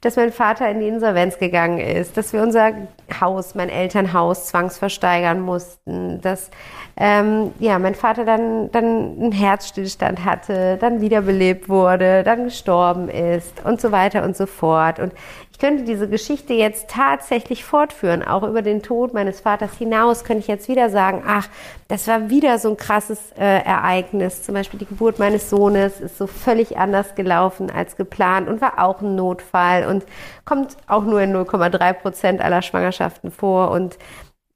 dass 0.00 0.16
mein 0.16 0.32
Vater 0.32 0.70
in 0.70 0.80
die 0.80 0.88
Insolvenz 0.88 1.38
gegangen 1.38 1.78
ist, 1.78 2.16
dass 2.16 2.32
wir 2.32 2.42
unser 2.42 2.72
Haus, 3.20 3.54
mein 3.54 3.68
Elternhaus 3.68 4.46
zwangsversteigern 4.46 5.40
mussten, 5.40 6.20
dass 6.22 6.50
ähm, 6.96 7.52
ja, 7.58 7.78
mein 7.78 7.94
Vater 7.94 8.24
dann, 8.24 8.70
dann 8.72 8.84
einen 8.84 9.32
Herzstillstand 9.32 10.24
hatte, 10.24 10.78
dann 10.78 11.00
wiederbelebt 11.00 11.68
wurde, 11.68 12.22
dann 12.22 12.44
gestorben 12.44 13.08
ist 13.08 13.64
und 13.64 13.80
so 13.80 13.92
weiter 13.92 14.24
und 14.24 14.36
so 14.36 14.46
fort. 14.46 14.98
Und 14.98 15.12
könnte 15.60 15.84
diese 15.84 16.08
Geschichte 16.08 16.54
jetzt 16.54 16.88
tatsächlich 16.88 17.64
fortführen, 17.64 18.24
auch 18.24 18.42
über 18.42 18.62
den 18.62 18.82
Tod 18.82 19.14
meines 19.14 19.40
Vaters 19.40 19.76
hinaus 19.76 20.24
könnte 20.24 20.40
ich 20.40 20.48
jetzt 20.48 20.68
wieder 20.68 20.90
sagen, 20.90 21.22
ach, 21.26 21.48
das 21.88 22.08
war 22.08 22.30
wieder 22.30 22.58
so 22.58 22.70
ein 22.70 22.76
krasses 22.76 23.32
äh, 23.38 23.62
Ereignis. 23.62 24.42
Zum 24.42 24.54
Beispiel 24.54 24.80
die 24.80 24.86
Geburt 24.86 25.18
meines 25.18 25.50
Sohnes 25.50 26.00
ist 26.00 26.18
so 26.18 26.26
völlig 26.26 26.78
anders 26.78 27.14
gelaufen 27.14 27.70
als 27.70 27.96
geplant 27.96 28.48
und 28.48 28.60
war 28.60 28.82
auch 28.82 29.00
ein 29.02 29.14
Notfall 29.14 29.86
und 29.86 30.04
kommt 30.44 30.76
auch 30.86 31.04
nur 31.04 31.20
in 31.20 31.36
0,3 31.36 31.92
Prozent 31.92 32.40
aller 32.40 32.62
Schwangerschaften 32.62 33.30
vor 33.30 33.70
und 33.70 33.98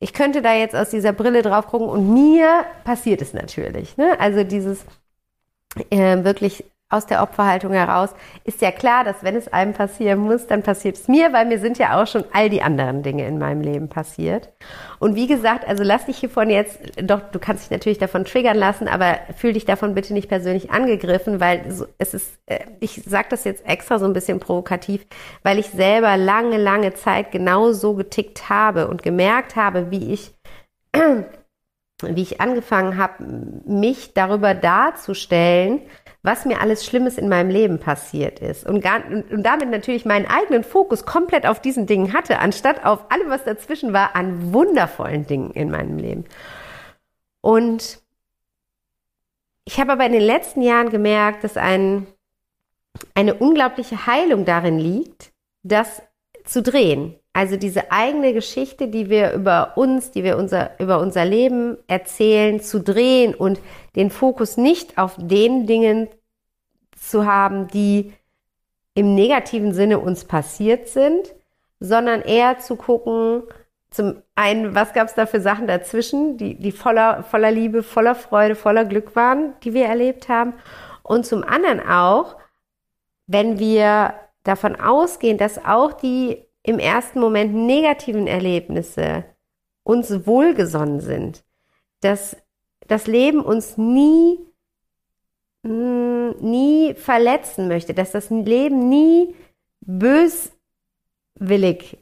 ich 0.00 0.12
könnte 0.12 0.42
da 0.42 0.54
jetzt 0.54 0.74
aus 0.74 0.90
dieser 0.90 1.12
Brille 1.12 1.42
drauf 1.42 1.66
gucken 1.68 1.88
und 1.88 2.12
mir 2.12 2.64
passiert 2.84 3.22
es 3.22 3.32
natürlich. 3.32 3.96
Ne? 3.96 4.18
Also 4.18 4.44
dieses 4.44 4.84
äh, 5.90 6.24
wirklich 6.24 6.64
aus 6.90 7.06
der 7.06 7.22
Opferhaltung 7.22 7.72
heraus 7.72 8.10
ist 8.44 8.60
ja 8.60 8.70
klar, 8.70 9.04
dass 9.04 9.22
wenn 9.22 9.34
es 9.34 9.52
einem 9.52 9.72
passieren 9.72 10.20
muss, 10.20 10.46
dann 10.46 10.62
passiert 10.62 10.96
es 10.96 11.08
mir, 11.08 11.32
weil 11.32 11.46
mir 11.46 11.58
sind 11.58 11.78
ja 11.78 12.00
auch 12.00 12.06
schon 12.06 12.24
all 12.32 12.50
die 12.50 12.62
anderen 12.62 13.02
Dinge 13.02 13.26
in 13.26 13.38
meinem 13.38 13.62
Leben 13.62 13.88
passiert. 13.88 14.52
Und 15.00 15.16
wie 15.16 15.26
gesagt, 15.26 15.66
also 15.66 15.82
lass 15.82 16.06
dich 16.06 16.18
hiervon 16.18 16.50
jetzt, 16.50 16.78
doch, 17.02 17.20
du 17.32 17.38
kannst 17.38 17.64
dich 17.64 17.70
natürlich 17.70 17.98
davon 17.98 18.24
triggern 18.24 18.56
lassen, 18.56 18.86
aber 18.86 19.18
fühl 19.36 19.54
dich 19.54 19.64
davon 19.64 19.94
bitte 19.94 20.12
nicht 20.12 20.28
persönlich 20.28 20.70
angegriffen, 20.70 21.40
weil 21.40 21.64
es 21.98 22.14
ist, 22.14 22.38
äh, 22.46 22.60
ich 22.80 23.02
sage 23.04 23.28
das 23.30 23.44
jetzt 23.44 23.66
extra 23.66 23.98
so 23.98 24.04
ein 24.04 24.12
bisschen 24.12 24.38
provokativ, 24.38 25.06
weil 25.42 25.58
ich 25.58 25.70
selber 25.70 26.16
lange, 26.16 26.58
lange 26.58 26.94
Zeit 26.94 27.32
genau 27.32 27.72
so 27.72 27.94
getickt 27.94 28.48
habe 28.50 28.88
und 28.88 29.02
gemerkt 29.02 29.56
habe, 29.56 29.90
wie 29.90 30.12
ich 30.12 30.34
wie 32.02 32.22
ich 32.22 32.40
angefangen 32.40 32.98
habe, 32.98 33.24
mich 33.66 34.14
darüber 34.14 34.54
darzustellen, 34.54 35.80
was 36.24 36.46
mir 36.46 36.62
alles 36.62 36.86
Schlimmes 36.86 37.18
in 37.18 37.28
meinem 37.28 37.50
Leben 37.50 37.78
passiert 37.78 38.40
ist 38.40 38.66
und, 38.66 38.80
gar, 38.80 39.04
und, 39.06 39.42
damit 39.42 39.68
natürlich 39.68 40.06
meinen 40.06 40.24
eigenen 40.24 40.64
Fokus 40.64 41.04
komplett 41.04 41.46
auf 41.46 41.60
diesen 41.60 41.86
Dingen 41.86 42.14
hatte, 42.14 42.38
anstatt 42.38 42.84
auf 42.84 43.12
allem, 43.12 43.28
was 43.28 43.44
dazwischen 43.44 43.92
war, 43.92 44.16
an 44.16 44.54
wundervollen 44.54 45.26
Dingen 45.26 45.50
in 45.50 45.70
meinem 45.70 45.98
Leben. 45.98 46.24
Und 47.42 48.00
ich 49.66 49.78
habe 49.78 49.92
aber 49.92 50.06
in 50.06 50.12
den 50.12 50.22
letzten 50.22 50.62
Jahren 50.62 50.88
gemerkt, 50.88 51.44
dass 51.44 51.58
ein, 51.58 52.06
eine 53.14 53.34
unglaubliche 53.34 54.06
Heilung 54.06 54.46
darin 54.46 54.78
liegt, 54.78 55.30
das 55.62 56.02
zu 56.46 56.62
drehen. 56.62 57.16
Also 57.36 57.56
diese 57.56 57.90
eigene 57.90 58.32
Geschichte, 58.32 58.86
die 58.86 59.10
wir 59.10 59.32
über 59.32 59.72
uns, 59.76 60.12
die 60.12 60.22
wir 60.22 60.38
unser, 60.38 60.78
über 60.78 61.00
unser 61.00 61.24
Leben 61.24 61.76
erzählen, 61.88 62.60
zu 62.60 62.80
drehen 62.80 63.34
und 63.34 63.60
den 63.96 64.10
Fokus 64.10 64.56
nicht 64.56 64.98
auf 64.98 65.16
den 65.18 65.66
Dingen 65.66 66.08
zu 66.96 67.26
haben, 67.26 67.66
die 67.66 68.12
im 68.94 69.16
negativen 69.16 69.74
Sinne 69.74 69.98
uns 69.98 70.24
passiert 70.24 70.88
sind, 70.88 71.34
sondern 71.80 72.22
eher 72.22 72.60
zu 72.60 72.76
gucken, 72.76 73.42
zum 73.90 74.22
einen, 74.36 74.76
was 74.76 74.92
gab 74.92 75.08
es 75.08 75.14
da 75.14 75.26
für 75.26 75.40
Sachen 75.40 75.66
dazwischen, 75.66 76.36
die, 76.36 76.54
die 76.54 76.72
voller, 76.72 77.24
voller 77.24 77.50
Liebe, 77.50 77.82
voller 77.82 78.14
Freude, 78.14 78.54
voller 78.54 78.84
Glück 78.84 79.16
waren, 79.16 79.54
die 79.64 79.74
wir 79.74 79.86
erlebt 79.86 80.28
haben. 80.28 80.54
Und 81.02 81.26
zum 81.26 81.42
anderen 81.42 81.80
auch, 81.80 82.36
wenn 83.26 83.58
wir 83.58 84.14
davon 84.44 84.76
ausgehen, 84.76 85.38
dass 85.38 85.64
auch 85.64 85.92
die 85.92 86.44
im 86.64 86.78
ersten 86.78 87.20
Moment 87.20 87.54
negativen 87.54 88.26
Erlebnisse 88.26 89.24
uns 89.84 90.26
wohlgesonnen 90.26 91.00
sind, 91.00 91.44
dass 92.00 92.36
das 92.88 93.06
Leben 93.06 93.40
uns 93.40 93.76
nie, 93.76 94.38
mm, 95.62 96.30
nie 96.40 96.94
verletzen 96.94 97.68
möchte, 97.68 97.94
dass 97.94 98.12
das 98.12 98.30
Leben 98.30 98.88
nie 98.88 99.34
böswillig 99.82 100.52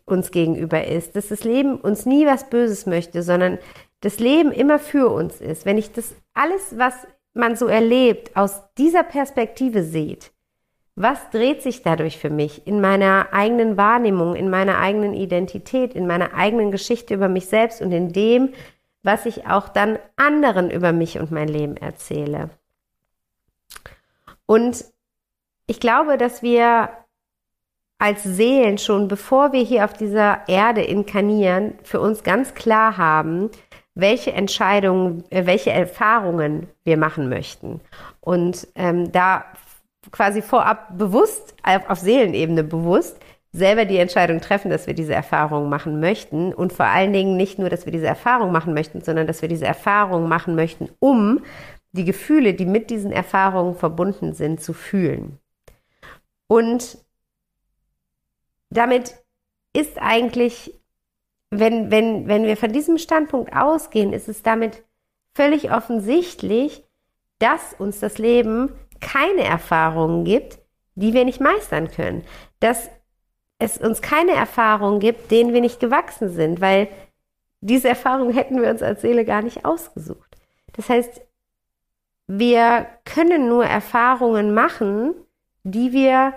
uns 0.07 0.31
gegenüber 0.31 0.87
ist, 0.87 1.17
dass 1.17 1.29
das 1.29 1.43
Leben 1.45 1.77
uns 1.81 2.07
nie 2.07 2.25
was 2.25 2.49
Böses 2.49 2.87
möchte, 2.87 3.25
sondern 3.25 3.59
das 4.01 4.21
Leben 4.21 4.53
immer 4.53 4.79
für 4.79 5.09
uns 5.09 5.41
ist. 5.41 5.67
Wenn 5.67 5.79
ich 5.79 5.93
das 5.93 6.15
alles, 6.35 6.79
was 6.79 6.95
man 7.35 7.57
so 7.57 7.67
erlebt, 7.67 8.37
aus 8.37 8.61
dieser 8.79 9.03
Perspektive 9.03 9.83
sieht, 9.83 10.32
was 10.95 11.31
dreht 11.31 11.63
sich 11.63 11.83
dadurch 11.83 12.19
für 12.19 12.31
mich 12.31 12.67
in 12.67 12.81
meiner 12.81 13.29
eigenen 13.33 13.77
Wahrnehmung, 13.77 14.35
in 14.37 14.51
meiner 14.51 14.79
eigenen 14.79 15.15
Identität, 15.15 15.95
in 15.95 16.07
meiner 16.07 16.35
eigenen 16.35 16.71
Geschichte 16.71 17.15
über 17.15 17.29
mich 17.29 17.47
selbst 17.47 17.81
und 17.81 17.93
in 17.93 18.13
dem, 18.13 18.53
was 19.03 19.27
ich 19.27 19.47
auch 19.47 19.69
dann 19.69 19.99
anderen 20.17 20.71
über 20.71 20.93
mich 20.93 21.19
und 21.19 21.31
mein 21.31 21.49
Leben 21.49 21.77
erzähle. 21.77 22.51
Und 24.47 24.85
ich 25.67 25.81
glaube, 25.81 26.19
dass 26.19 26.43
wir 26.43 26.91
als 27.99 28.23
Seelen 28.25 28.79
schon, 28.79 29.09
bevor 29.09 29.53
wir 29.53 29.63
hier 29.63 29.85
auf 29.85 29.93
dieser 29.95 30.47
Erde 30.49 30.83
inkarnieren, 30.83 31.75
für 31.85 32.01
uns 32.01 32.23
ganz 32.23 32.53
klar 32.55 32.99
haben, 32.99 33.51
welche 33.95 34.33
Entscheidungen, 34.33 35.25
äh, 35.31 35.47
welche 35.47 35.71
Erfahrungen 35.71 36.67
wir 36.85 36.97
machen 36.97 37.29
möchten. 37.29 37.81
Und 38.21 38.67
ähm, 38.75 39.13
da 39.13 39.45
quasi 40.11 40.43
vorab 40.43 40.99
bewusst, 40.99 41.55
auf 41.63 41.99
Seelenebene 41.99 42.65
bewusst, 42.65 43.17
selber 43.53 43.85
die 43.85 43.99
Entscheidung 43.99 44.41
treffen, 44.41 44.71
dass 44.71 44.87
wir 44.87 44.95
diese 44.95 45.15
Erfahrung 45.15 45.69
machen 45.69 46.01
möchten 46.01 46.55
und 46.55 46.73
vor 46.73 46.87
allen 46.87 47.13
Dingen 47.13 47.37
nicht 47.37 47.59
nur, 47.59 47.69
dass 47.69 47.85
wir 47.85 47.93
diese 47.93 48.07
Erfahrung 48.07 48.51
machen 48.51 48.73
möchten, 48.75 49.03
sondern 49.03 49.27
dass 49.27 49.43
wir 49.43 49.49
diese 49.49 49.67
Erfahrung 49.67 50.29
machen 50.29 50.55
möchten, 50.55 50.89
um 50.99 51.43
die 51.93 52.07
Gefühle, 52.07 52.55
die 52.55 52.65
mit 52.65 52.89
diesen 52.89 53.13
Erfahrungen 53.13 53.75
verbunden 53.75 54.33
sind, 54.33 54.63
zu 54.63 54.73
fühlen. 54.73 55.39
Und 56.47 56.99
damit 58.71 59.15
ist 59.75 59.99
eigentlich, 60.01 60.75
wenn, 61.51 61.91
wenn, 61.91 62.27
wenn 62.29 62.45
wir 62.45 62.57
von 62.57 62.73
diesem 62.73 62.97
Standpunkt 62.97 63.55
ausgehen, 63.55 64.15
ist 64.15 64.29
es 64.29 64.43
damit 64.43 64.83
völlig 65.35 65.71
offensichtlich, 65.71 66.85
dass 67.39 67.75
uns 67.75 68.01
das 68.01 68.17
Leben 68.17 68.71
keine 69.03 69.45
Erfahrungen 69.45 70.25
gibt, 70.25 70.59
die 70.95 71.13
wir 71.13 71.27
nicht 71.27 71.41
meistern 71.41 71.91
können. 71.91 72.25
Dass 72.61 72.89
es 73.59 73.77
uns 73.77 74.01
keine 74.01 74.33
Erfahrungen 74.33 75.01
gibt, 75.01 75.31
denen 75.31 75.53
wir 75.53 75.61
nicht 75.61 75.81
gewachsen 75.81 76.31
sind, 76.31 76.61
weil 76.61 76.89
diese 77.61 77.89
Erfahrungen 77.89 78.33
hätten 78.33 78.61
wir 78.61 78.71
uns 78.71 78.83
als 78.83 79.03
Seele 79.03 79.25
gar 79.25 79.43
nicht 79.43 79.65
ausgesucht. 79.65 80.37
Das 80.73 80.89
heißt, 80.89 81.21
wir 82.27 82.87
können 83.05 83.49
nur 83.49 83.65
Erfahrungen 83.65 84.55
machen, 84.55 85.15
die 85.65 85.93
wir 85.93 86.33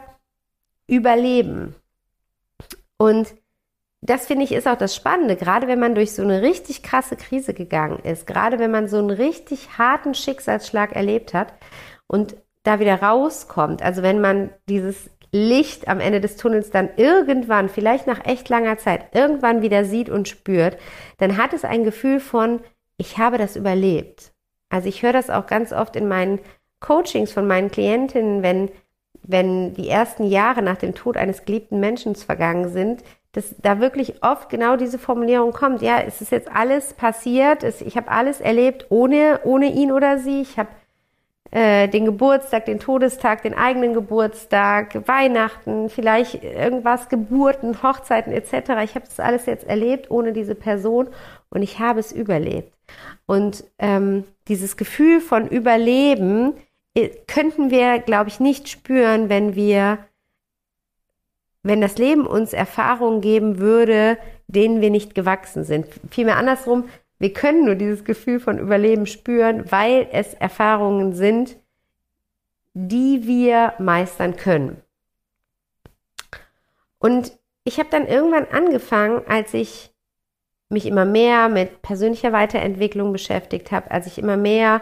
überleben. 0.88 1.75
Und 2.98 3.34
das 4.01 4.27
finde 4.27 4.43
ich 4.43 4.51
ist 4.51 4.67
auch 4.67 4.77
das 4.77 4.95
Spannende, 4.95 5.36
gerade 5.36 5.67
wenn 5.67 5.79
man 5.79 5.95
durch 5.95 6.13
so 6.13 6.22
eine 6.22 6.43
richtig 6.43 6.84
krasse 6.84 7.15
Krise 7.15 7.55
gegangen 7.55 8.00
ist, 8.00 8.27
gerade 8.27 8.60
wenn 8.60 8.69
man 8.69 8.88
so 8.88 8.98
einen 8.98 9.10
richtig 9.10 9.79
harten 9.79 10.13
Schicksalsschlag 10.13 10.95
erlebt 10.95 11.34
hat 11.34 11.53
und 12.05 12.36
da 12.65 12.79
wieder 12.79 13.01
rauskommt. 13.01 13.81
Also 13.81 14.03
wenn 14.03 14.19
man 14.19 14.50
dieses 14.67 15.10
Licht 15.31 15.88
am 15.88 16.00
Ende 16.00 16.22
des 16.22 16.38
Tunnels 16.38 16.72
dann 16.72 16.89
irgendwann, 16.98 17.69
vielleicht 17.69 18.07
nach 18.07 18.25
echt 18.25 18.50
langer 18.50 18.77
Zeit, 18.77 19.13
irgendwann 19.13 19.62
wieder 19.62 19.86
sieht 19.86 20.10
und 20.10 20.27
spürt, 20.27 20.77
dann 21.17 21.38
hat 21.38 21.53
es 21.53 21.65
ein 21.65 21.84
Gefühl 21.84 22.19
von, 22.19 22.62
ich 22.98 23.17
habe 23.17 23.38
das 23.38 23.55
überlebt. 23.55 24.31
Also 24.69 24.89
ich 24.89 25.03
höre 25.03 25.13
das 25.13 25.29
auch 25.29 25.45
ganz 25.45 25.74
oft 25.74 25.95
in 25.95 26.07
meinen 26.07 26.39
Coachings 26.79 27.31
von 27.31 27.48
meinen 27.48 27.69
Klientinnen, 27.69 28.43
wenn, 28.43 28.72
wenn 29.24 29.74
die 29.74 29.89
ersten 29.89 30.25
Jahre 30.25 30.62
nach 30.62 30.77
dem 30.77 30.95
Tod 30.95 31.17
eines 31.17 31.45
geliebten 31.45 31.79
Menschen 31.79 32.15
vergangen 32.15 32.69
sind, 32.69 33.03
dass 33.34 33.55
da 33.62 33.81
wirklich 33.81 34.24
oft 34.24 34.50
genau 34.50 34.77
diese 34.77 34.98
Formulierung 34.98 35.51
kommt. 35.51 35.81
Ja, 35.81 36.00
es 36.00 36.22
ist 36.22 36.31
jetzt 36.31 36.50
alles 36.50 36.93
passiert, 36.93 37.63
es, 37.63 37.81
ich 37.81 37.98
habe 37.98 38.10
alles 38.10 38.39
erlebt 38.39 38.86
ohne, 38.89 39.41
ohne 39.43 39.74
ihn 39.74 39.91
oder 39.91 40.17
sie. 40.17 40.41
Ich 40.41 40.57
habe 40.57 40.69
äh, 41.55 41.88
den 41.88 42.03
Geburtstag, 42.03 42.65
den 42.65 42.81
Todestag, 42.81 43.43
den 43.43 43.53
eigenen 43.53 43.93
Geburtstag, 43.93 45.07
Weihnachten, 45.07 45.89
vielleicht 45.89 46.43
irgendwas, 46.43 47.07
Geburten, 47.07 47.81
Hochzeiten 47.81 48.33
etc. 48.33 48.71
Ich 48.83 48.95
habe 48.95 49.05
das 49.05 49.21
alles 49.21 49.45
jetzt 49.45 49.65
erlebt 49.65 50.12
ohne 50.12 50.33
diese 50.33 50.53
Person 50.53 51.07
und 51.50 51.62
ich 51.62 51.79
habe 51.79 52.01
es 52.01 52.12
überlebt. 52.12 52.74
Und 53.25 53.63
ähm, 53.79 54.25
dieses 54.50 54.75
Gefühl 54.75 55.21
von 55.21 55.47
Überleben 55.47 56.55
äh, 56.93 57.07
könnten 57.25 57.71
wir, 57.71 58.00
glaube 58.00 58.29
ich, 58.29 58.41
nicht 58.41 58.67
spüren, 58.67 59.29
wenn 59.29 59.55
wir, 59.55 60.00
wenn 61.63 61.79
das 61.79 61.97
Leben 61.97 62.27
uns 62.27 62.51
Erfahrungen 62.51 63.21
geben 63.21 63.59
würde, 63.59 64.17
denen 64.47 64.81
wir 64.81 64.89
nicht 64.89 65.15
gewachsen 65.15 65.63
sind. 65.63 65.88
Vielmehr 66.12 66.35
andersrum, 66.35 66.89
wir 67.17 67.34
können 67.34 67.65
nur 67.65 67.75
dieses 67.75 68.03
Gefühl 68.03 68.39
von 68.39 68.60
Überleben 68.60 69.05
spüren, 69.05 69.72
weil 69.72 70.07
es 70.12 70.34
Erfahrungen 70.34 71.13
sind, 71.13 71.57
die 72.74 73.25
wir 73.25 73.74
meistern 73.79 74.36
können. 74.36 74.81
Und 77.00 77.38
ich 77.63 77.79
habe 77.79 77.89
dann 77.89 78.07
irgendwann 78.07 78.48
angefangen, 78.48 79.22
als 79.27 79.53
ich 79.53 79.91
mich 80.69 80.86
immer 80.86 81.05
mehr 81.05 81.48
mit 81.50 81.81
persönlicher 81.81 82.34
Weiterentwicklung 82.34 83.13
beschäftigt 83.13 83.72
habe, 83.72 83.91
als 83.91 84.07
ich 84.07 84.17
immer 84.17 84.38
mehr 84.38 84.81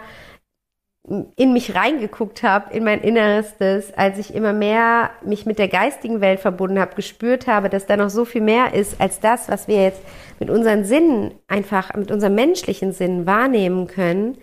in 1.35 1.51
mich 1.51 1.75
reingeguckt 1.75 2.43
habe, 2.43 2.73
in 2.73 2.85
mein 2.85 3.01
Innerstes, 3.01 3.93
als 3.93 4.17
ich 4.19 4.33
immer 4.33 4.53
mehr 4.53 5.11
mich 5.21 5.45
mit 5.45 5.59
der 5.59 5.67
geistigen 5.67 6.21
Welt 6.21 6.39
verbunden 6.39 6.79
habe, 6.79 6.95
gespürt 6.95 7.45
habe, 7.45 7.69
dass 7.69 7.85
da 7.85 7.97
noch 7.97 8.09
so 8.09 8.23
viel 8.23 8.41
mehr 8.41 8.73
ist 8.73 9.01
als 9.01 9.19
das, 9.19 9.49
was 9.49 9.67
wir 9.67 9.81
jetzt 9.81 10.01
mit 10.39 10.49
unseren 10.49 10.85
Sinnen 10.85 11.33
einfach, 11.47 11.93
mit 11.95 12.09
unseren 12.09 12.35
menschlichen 12.35 12.93
Sinnen 12.93 13.25
wahrnehmen 13.25 13.87
können, 13.87 14.37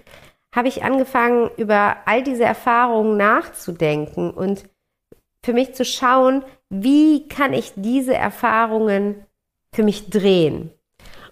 habe 0.55 0.69
ich 0.69 0.83
angefangen, 0.83 1.51
über 1.57 1.97
all 2.05 2.23
diese 2.23 2.45
Erfahrungen 2.45 3.17
nachzudenken 3.17 4.31
und 4.31 4.65
für 5.43 5.55
mich 5.55 5.75
zu 5.75 5.87
schauen, 5.87 6.45
wie 6.69 7.27
kann 7.29 7.55
ich 7.55 7.73
diese 7.77 8.15
Erfahrungen 8.15 9.25
für 9.73 9.83
mich 9.83 10.11
drehen. 10.11 10.71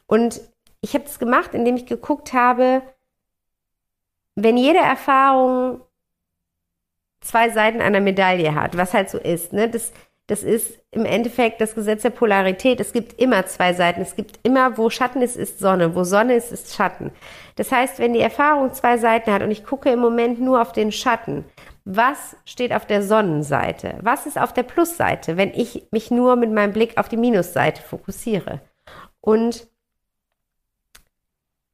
Und 0.06 0.40
ich 0.80 0.94
habe 0.94 1.04
das 1.04 1.18
gemacht, 1.18 1.52
indem 1.52 1.76
ich 1.76 1.84
geguckt 1.84 2.32
habe, 2.32 2.82
wenn 4.42 4.56
jede 4.56 4.78
Erfahrung 4.78 5.80
zwei 7.20 7.50
Seiten 7.50 7.80
einer 7.80 8.00
Medaille 8.00 8.54
hat, 8.54 8.76
was 8.76 8.94
halt 8.94 9.10
so 9.10 9.18
ist, 9.18 9.52
ne, 9.52 9.68
das, 9.68 9.92
das 10.28 10.42
ist 10.44 10.78
im 10.92 11.04
Endeffekt 11.04 11.60
das 11.60 11.74
Gesetz 11.74 12.02
der 12.02 12.10
Polarität. 12.10 12.80
Es 12.80 12.92
gibt 12.92 13.20
immer 13.20 13.46
zwei 13.46 13.72
Seiten. 13.72 14.00
Es 14.00 14.14
gibt 14.14 14.38
immer, 14.44 14.78
wo 14.78 14.90
Schatten 14.90 15.22
ist, 15.22 15.36
ist 15.36 15.58
Sonne. 15.58 15.94
Wo 15.94 16.04
Sonne 16.04 16.34
ist, 16.34 16.52
ist 16.52 16.74
Schatten. 16.74 17.10
Das 17.56 17.72
heißt, 17.72 17.98
wenn 17.98 18.12
die 18.12 18.20
Erfahrung 18.20 18.72
zwei 18.72 18.96
Seiten 18.98 19.32
hat 19.32 19.42
und 19.42 19.50
ich 19.50 19.64
gucke 19.64 19.90
im 19.90 19.98
Moment 19.98 20.40
nur 20.40 20.62
auf 20.62 20.72
den 20.72 20.92
Schatten, 20.92 21.44
was 21.84 22.36
steht 22.44 22.72
auf 22.72 22.86
der 22.86 23.02
Sonnenseite? 23.02 23.98
Was 24.02 24.26
ist 24.26 24.38
auf 24.38 24.52
der 24.52 24.62
Plusseite, 24.62 25.36
wenn 25.36 25.52
ich 25.52 25.86
mich 25.90 26.10
nur 26.10 26.36
mit 26.36 26.52
meinem 26.52 26.72
Blick 26.72 26.98
auf 26.98 27.08
die 27.08 27.16
Minusseite 27.16 27.82
fokussiere? 27.82 28.60
Und 29.20 29.66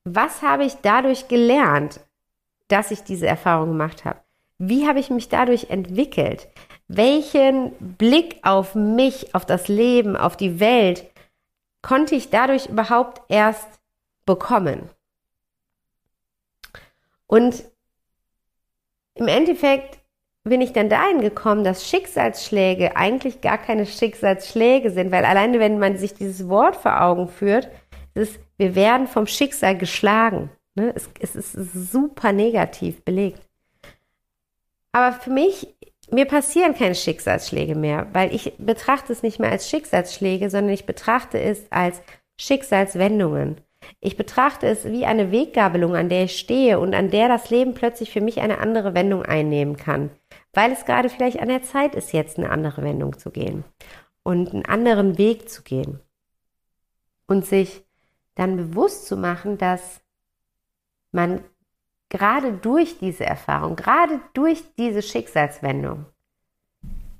was 0.04 0.42
habe 0.42 0.64
ich 0.64 0.76
dadurch 0.83 1.28
gelernt, 1.28 2.00
dass 2.68 2.90
ich 2.90 3.02
diese 3.02 3.26
Erfahrung 3.26 3.68
gemacht 3.71 4.04
habe? 4.04 4.21
Wie 4.59 4.87
habe 4.87 5.00
ich 5.00 5.11
mich 5.11 5.28
dadurch 5.28 5.71
entwickelt? 5.71 6.49
Welchen 6.88 7.73
Blick 7.97 8.38
auf 8.42 8.75
mich, 8.75 9.35
auf 9.35 9.47
das 9.47 9.68
Leben, 9.68 10.16
auf 10.16 10.37
die 10.37 10.61
Welt 10.61 11.11
konnte 11.83 12.14
ich 12.14 12.30
dadurch 12.30 12.66
überhaupt 12.66 13.23
erst 13.28 13.68
bekommen? 14.26 14.88
Und 17.26 17.64
im 19.14 19.28
Endeffekt 19.28 19.99
bin 20.44 20.61
ich 20.61 20.73
dann 20.73 20.90
dahin 20.90 21.21
gekommen, 21.21 21.64
dass 21.64 21.88
Schicksalsschläge 21.88 22.97
eigentlich 22.97 23.40
gar 23.40 23.59
keine 23.59 23.87
Schicksalsschläge 23.87 24.90
sind, 24.90 25.11
weil 25.11 25.25
alleine 25.25 25.59
wenn 25.59 25.78
man 25.78 25.97
sich 25.97 26.14
dieses 26.14 26.49
Wort 26.49 26.76
vor 26.76 27.00
Augen 27.00 27.28
führt, 27.28 27.71
ist, 28.14 28.38
wir 28.59 28.75
werden 28.75 29.06
vom 29.06 29.26
Schicksal 29.26 29.76
geschlagen. 29.76 30.50
Ne? 30.75 30.93
Es, 30.95 31.09
es 31.21 31.35
ist 31.35 31.93
super 31.93 32.33
negativ 32.33 33.04
belegt. 33.04 33.40
Aber 34.93 35.12
für 35.12 35.31
mich, 35.31 35.75
mir 36.11 36.26
passieren 36.26 36.75
keine 36.75 36.95
Schicksalsschläge 36.95 37.75
mehr, 37.75 38.07
weil 38.12 38.35
ich 38.35 38.54
betrachte 38.59 39.12
es 39.12 39.23
nicht 39.23 39.40
mehr 39.40 39.50
als 39.50 39.69
Schicksalsschläge, 39.69 40.50
sondern 40.50 40.73
ich 40.73 40.87
betrachte 40.87 41.40
es 41.40 41.66
als 41.71 42.00
Schicksalswendungen. 42.37 43.61
Ich 44.00 44.16
betrachte 44.16 44.66
es 44.66 44.85
wie 44.85 45.04
eine 45.04 45.31
Weggabelung, 45.31 45.95
an 45.95 46.09
der 46.09 46.25
ich 46.25 46.38
stehe 46.38 46.78
und 46.78 46.95
an 46.95 47.11
der 47.11 47.28
das 47.28 47.50
Leben 47.50 47.75
plötzlich 47.75 48.11
für 48.11 48.21
mich 48.21 48.40
eine 48.40 48.59
andere 48.59 48.95
Wendung 48.95 49.23
einnehmen 49.23 49.76
kann, 49.76 50.11
weil 50.52 50.73
es 50.73 50.85
gerade 50.85 51.09
vielleicht 51.09 51.40
an 51.40 51.49
der 51.49 51.62
Zeit 51.62 51.95
ist, 51.95 52.12
jetzt 52.12 52.38
eine 52.38 52.50
andere 52.50 52.83
Wendung 52.83 53.19
zu 53.19 53.31
gehen 53.31 53.64
und 54.23 54.52
einen 54.52 54.64
anderen 54.64 55.19
Weg 55.19 55.49
zu 55.49 55.62
gehen. 55.62 56.00
Und 57.26 57.47
sich 57.47 57.85
dann 58.35 58.57
bewusst 58.57 59.07
zu 59.07 59.16
machen, 59.16 59.57
dass 59.57 60.04
man 61.14 61.42
gerade 62.09 62.53
durch 62.53 62.98
diese 62.98 63.24
Erfahrung, 63.24 63.77
gerade 63.77 64.20
durch 64.35 64.62
diese 64.77 65.03
Schicksalswendung, 65.03 66.07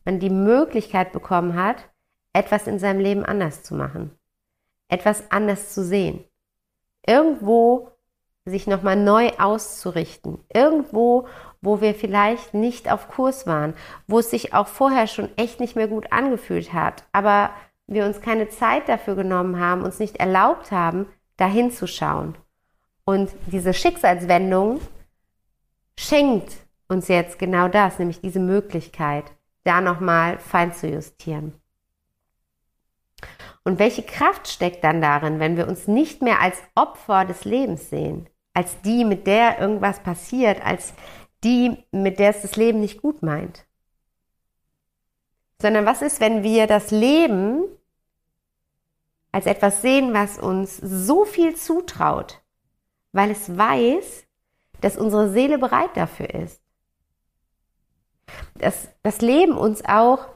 man 0.05 0.21
die 0.21 0.31
Möglichkeit 0.31 1.13
bekommen 1.13 1.55
hat, 1.55 1.89
etwas 2.33 2.67
in 2.67 2.79
seinem 2.79 3.01
Leben 3.01 3.25
anders 3.25 3.63
zu 3.63 3.75
machen, 3.75 4.11
etwas 4.89 5.31
anders 5.31 5.73
zu 5.73 5.83
sehen, 5.83 6.25
irgendwo 7.07 7.91
sich 8.45 8.67
nochmal 8.67 8.97
neu 8.97 9.31
auszurichten, 9.39 10.39
irgendwo, 10.53 11.27
wo 11.63 11.81
wir 11.81 11.95
vielleicht 11.95 12.53
nicht 12.53 12.93
auf 12.93 13.09
Kurs 13.09 13.47
waren, 13.47 13.75
wo 14.07 14.19
es 14.19 14.31
sich 14.31 14.53
auch 14.53 14.69
vorher 14.69 15.07
schon 15.07 15.31
echt 15.39 15.61
nicht 15.61 15.77
mehr 15.77 15.89
gut 15.89 16.13
angefühlt 16.13 16.75
hat, 16.75 17.05
aber 17.13 17.51
wir 17.87 18.05
uns 18.05 18.21
keine 18.21 18.49
Zeit 18.49 18.89
dafür 18.89 19.15
genommen 19.15 19.59
haben, 19.59 19.83
uns 19.83 19.99
nicht 19.99 20.17
erlaubt 20.17 20.73
haben, 20.73 21.07
dahin 21.37 21.71
zu 21.71 21.87
schauen. 21.87 22.37
Und 23.05 23.31
diese 23.47 23.75
Schicksalswendung 23.75 24.81
schenkt 25.99 26.53
uns 26.89 27.09
jetzt 27.09 27.39
genau 27.39 27.69
das, 27.69 27.99
nämlich 27.99 28.21
diese 28.21 28.41
Möglichkeit, 28.41 29.25
da 29.65 29.81
nochmal 29.81 30.39
fein 30.39 30.73
zu 30.73 30.89
justieren. 30.89 31.55
Und 33.65 33.79
welche 33.79 34.03
Kraft 34.03 34.49
steckt 34.49 34.85
dann 34.85 35.01
darin, 35.01 35.41
wenn 35.41 35.57
wir 35.57 35.67
uns 35.67 35.89
nicht 35.89 36.21
mehr 36.23 36.41
als 36.41 36.57
Opfer 36.75 37.25
des 37.25 37.45
Lebens 37.45 37.89
sehen, 37.89 38.29
als 38.53 38.81
die, 38.83 39.05
mit 39.05 39.27
der 39.27 39.59
irgendwas 39.59 40.01
passiert, 40.01 40.65
als 40.65 40.93
die, 41.43 41.85
mit 41.91 42.19
der 42.19 42.31
es 42.31 42.43
das 42.43 42.57
Leben 42.57 42.81
nicht 42.81 43.01
gut 43.01 43.23
meint? 43.23 43.65
Sondern 45.61 45.87
was 45.87 46.03
ist, 46.03 46.21
wenn 46.21 46.43
wir 46.43 46.67
das 46.67 46.91
Leben 46.91 47.65
als 49.33 49.47
etwas 49.47 49.81
sehen, 49.81 50.13
was 50.13 50.39
uns 50.39 50.77
so 50.77 51.25
viel 51.25 51.57
zutraut, 51.57 52.44
weil 53.15 53.31
es 53.31 53.57
weiß, 53.57 54.27
dass 54.81 54.99
unsere 54.99 55.31
Seele 55.31 55.57
bereit 55.57 55.91
dafür 55.95 56.29
ist. 56.35 56.61
Dass 58.57 58.89
das 59.03 59.21
Leben 59.21 59.57
uns 59.57 59.85
auch, 59.85 60.27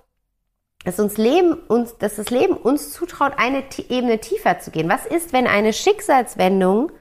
dass 0.85 1.01
uns 1.01 1.17
Leben 1.19 1.55
uns, 1.55 1.99
dass 1.99 2.17
das 2.17 2.31
Leben 2.31 2.57
uns 2.57 2.93
zutraut, 2.93 3.33
eine 3.37 3.65
Ebene 3.89 4.21
tiefer 4.21 4.61
zu 4.61 4.71
gehen. 4.71 4.89
Was 4.89 5.05
ist, 5.07 5.33
wenn 5.33 5.47
eine 5.47 5.73
Schicksalswendung 5.73 6.93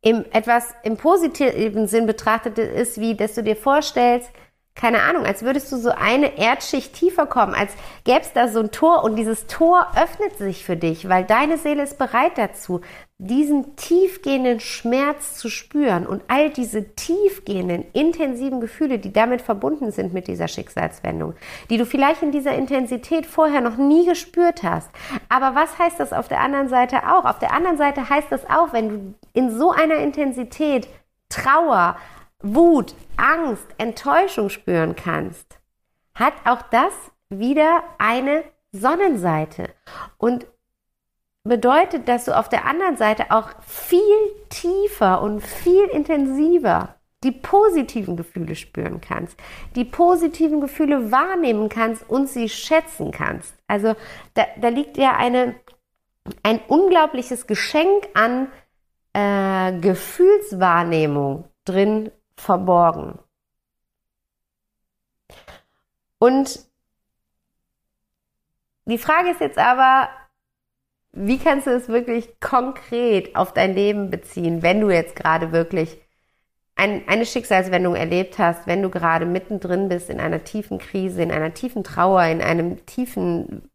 im 0.00 0.24
etwas 0.32 0.74
im 0.84 0.96
positiven 0.96 1.88
Sinn 1.88 2.06
betrachtet 2.06 2.58
ist, 2.58 3.00
wie 3.00 3.16
dass 3.16 3.34
du 3.34 3.42
dir 3.42 3.56
vorstellst, 3.56 4.30
keine 4.74 5.02
Ahnung, 5.02 5.26
als 5.26 5.42
würdest 5.42 5.70
du 5.70 5.76
so 5.76 5.90
eine 5.90 6.38
Erdschicht 6.38 6.94
tiefer 6.94 7.26
kommen, 7.26 7.54
als 7.54 7.72
gäbe 8.04 8.20
es 8.20 8.32
da 8.32 8.48
so 8.48 8.60
ein 8.60 8.70
Tor 8.70 9.04
und 9.04 9.16
dieses 9.16 9.46
Tor 9.46 9.86
öffnet 9.96 10.38
sich 10.38 10.64
für 10.64 10.76
dich, 10.76 11.08
weil 11.08 11.24
deine 11.24 11.58
Seele 11.58 11.82
ist 11.82 11.98
bereit 11.98 12.36
dazu, 12.36 12.80
diesen 13.18 13.76
tiefgehenden 13.76 14.58
Schmerz 14.58 15.36
zu 15.36 15.48
spüren 15.48 16.06
und 16.06 16.22
all 16.26 16.50
diese 16.50 16.94
tiefgehenden, 16.94 17.84
intensiven 17.92 18.60
Gefühle, 18.60 18.98
die 18.98 19.12
damit 19.12 19.42
verbunden 19.42 19.92
sind 19.92 20.12
mit 20.12 20.26
dieser 20.26 20.48
Schicksalswendung, 20.48 21.34
die 21.70 21.76
du 21.76 21.86
vielleicht 21.86 22.22
in 22.22 22.32
dieser 22.32 22.54
Intensität 22.54 23.26
vorher 23.26 23.60
noch 23.60 23.76
nie 23.76 24.06
gespürt 24.06 24.62
hast. 24.64 24.90
Aber 25.28 25.54
was 25.54 25.78
heißt 25.78 26.00
das 26.00 26.12
auf 26.12 26.26
der 26.26 26.40
anderen 26.40 26.68
Seite 26.68 27.08
auch? 27.08 27.24
Auf 27.24 27.38
der 27.38 27.52
anderen 27.52 27.76
Seite 27.76 28.08
heißt 28.08 28.28
das 28.30 28.48
auch, 28.48 28.72
wenn 28.72 28.88
du 28.88 29.14
in 29.34 29.56
so 29.56 29.70
einer 29.70 29.96
Intensität 29.96 30.88
Trauer, 31.28 31.96
Wut, 32.42 32.94
Angst, 33.16 33.66
Enttäuschung 33.78 34.48
spüren 34.48 34.96
kannst, 34.96 35.58
hat 36.14 36.34
auch 36.44 36.62
das 36.62 36.92
wieder 37.28 37.82
eine 37.98 38.44
Sonnenseite 38.72 39.70
und 40.18 40.46
bedeutet, 41.44 42.08
dass 42.08 42.24
du 42.24 42.36
auf 42.36 42.48
der 42.48 42.66
anderen 42.66 42.96
Seite 42.96 43.30
auch 43.30 43.50
viel 43.66 44.02
tiefer 44.48 45.22
und 45.22 45.40
viel 45.40 45.84
intensiver 45.84 46.96
die 47.24 47.32
positiven 47.32 48.16
Gefühle 48.16 48.56
spüren 48.56 49.00
kannst, 49.00 49.38
die 49.76 49.84
positiven 49.84 50.60
Gefühle 50.60 51.12
wahrnehmen 51.12 51.68
kannst 51.68 52.08
und 52.08 52.28
sie 52.28 52.48
schätzen 52.48 53.12
kannst. 53.12 53.54
Also 53.68 53.94
da, 54.34 54.44
da 54.60 54.68
liegt 54.68 54.96
ja 54.96 55.16
eine, 55.16 55.54
ein 56.42 56.60
unglaubliches 56.66 57.46
Geschenk 57.46 58.08
an 58.14 58.48
äh, 59.12 59.78
Gefühlswahrnehmung 59.80 61.44
drin 61.64 62.10
verborgen. 62.42 63.18
Und 66.18 66.60
die 68.84 68.98
Frage 68.98 69.30
ist 69.30 69.40
jetzt 69.40 69.58
aber, 69.58 70.08
wie 71.12 71.38
kannst 71.38 71.66
du 71.66 71.70
es 71.70 71.88
wirklich 71.88 72.40
konkret 72.40 73.36
auf 73.36 73.52
dein 73.52 73.74
Leben 73.74 74.10
beziehen, 74.10 74.62
wenn 74.62 74.80
du 74.80 74.90
jetzt 74.90 75.14
gerade 75.14 75.52
wirklich 75.52 76.00
ein, 76.74 77.06
eine 77.06 77.26
Schicksalswendung 77.26 77.94
erlebt 77.94 78.38
hast, 78.38 78.66
wenn 78.66 78.82
du 78.82 78.90
gerade 78.90 79.26
mittendrin 79.26 79.88
bist 79.88 80.10
in 80.10 80.20
einer 80.20 80.42
tiefen 80.42 80.78
Krise, 80.78 81.22
in 81.22 81.30
einer 81.30 81.54
tiefen 81.54 81.84
Trauer, 81.84 82.24
in 82.24 82.40
einem 82.40 82.84
tiefen 82.86 83.70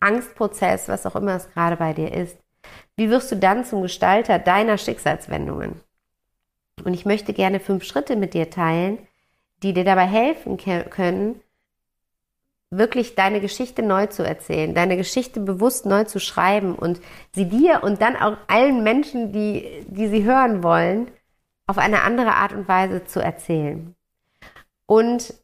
Angstprozess, 0.00 0.88
was 0.88 1.06
auch 1.06 1.14
immer 1.14 1.36
es 1.36 1.50
gerade 1.50 1.76
bei 1.76 1.92
dir 1.92 2.12
ist. 2.12 2.38
Wie 2.96 3.10
wirst 3.10 3.30
du 3.30 3.36
dann 3.36 3.64
zum 3.64 3.82
Gestalter 3.82 4.38
deiner 4.38 4.78
Schicksalswendungen? 4.78 5.80
Und 6.84 6.94
ich 6.94 7.04
möchte 7.04 7.32
gerne 7.32 7.60
fünf 7.60 7.84
Schritte 7.84 8.16
mit 8.16 8.34
dir 8.34 8.50
teilen, 8.50 8.98
die 9.62 9.72
dir 9.72 9.84
dabei 9.84 10.06
helfen 10.06 10.56
können, 10.56 11.40
wirklich 12.70 13.16
deine 13.16 13.40
Geschichte 13.40 13.82
neu 13.82 14.06
zu 14.06 14.22
erzählen, 14.22 14.74
deine 14.74 14.96
Geschichte 14.96 15.40
bewusst 15.40 15.86
neu 15.86 16.04
zu 16.04 16.20
schreiben 16.20 16.76
und 16.76 17.00
sie 17.32 17.46
dir 17.46 17.82
und 17.82 18.00
dann 18.00 18.16
auch 18.16 18.36
allen 18.46 18.82
Menschen, 18.84 19.32
die, 19.32 19.84
die 19.88 20.08
sie 20.08 20.24
hören 20.24 20.62
wollen, 20.62 21.10
auf 21.66 21.78
eine 21.78 22.02
andere 22.02 22.34
Art 22.34 22.52
und 22.52 22.68
Weise 22.68 23.04
zu 23.04 23.20
erzählen. 23.20 23.94
Und 24.86 25.34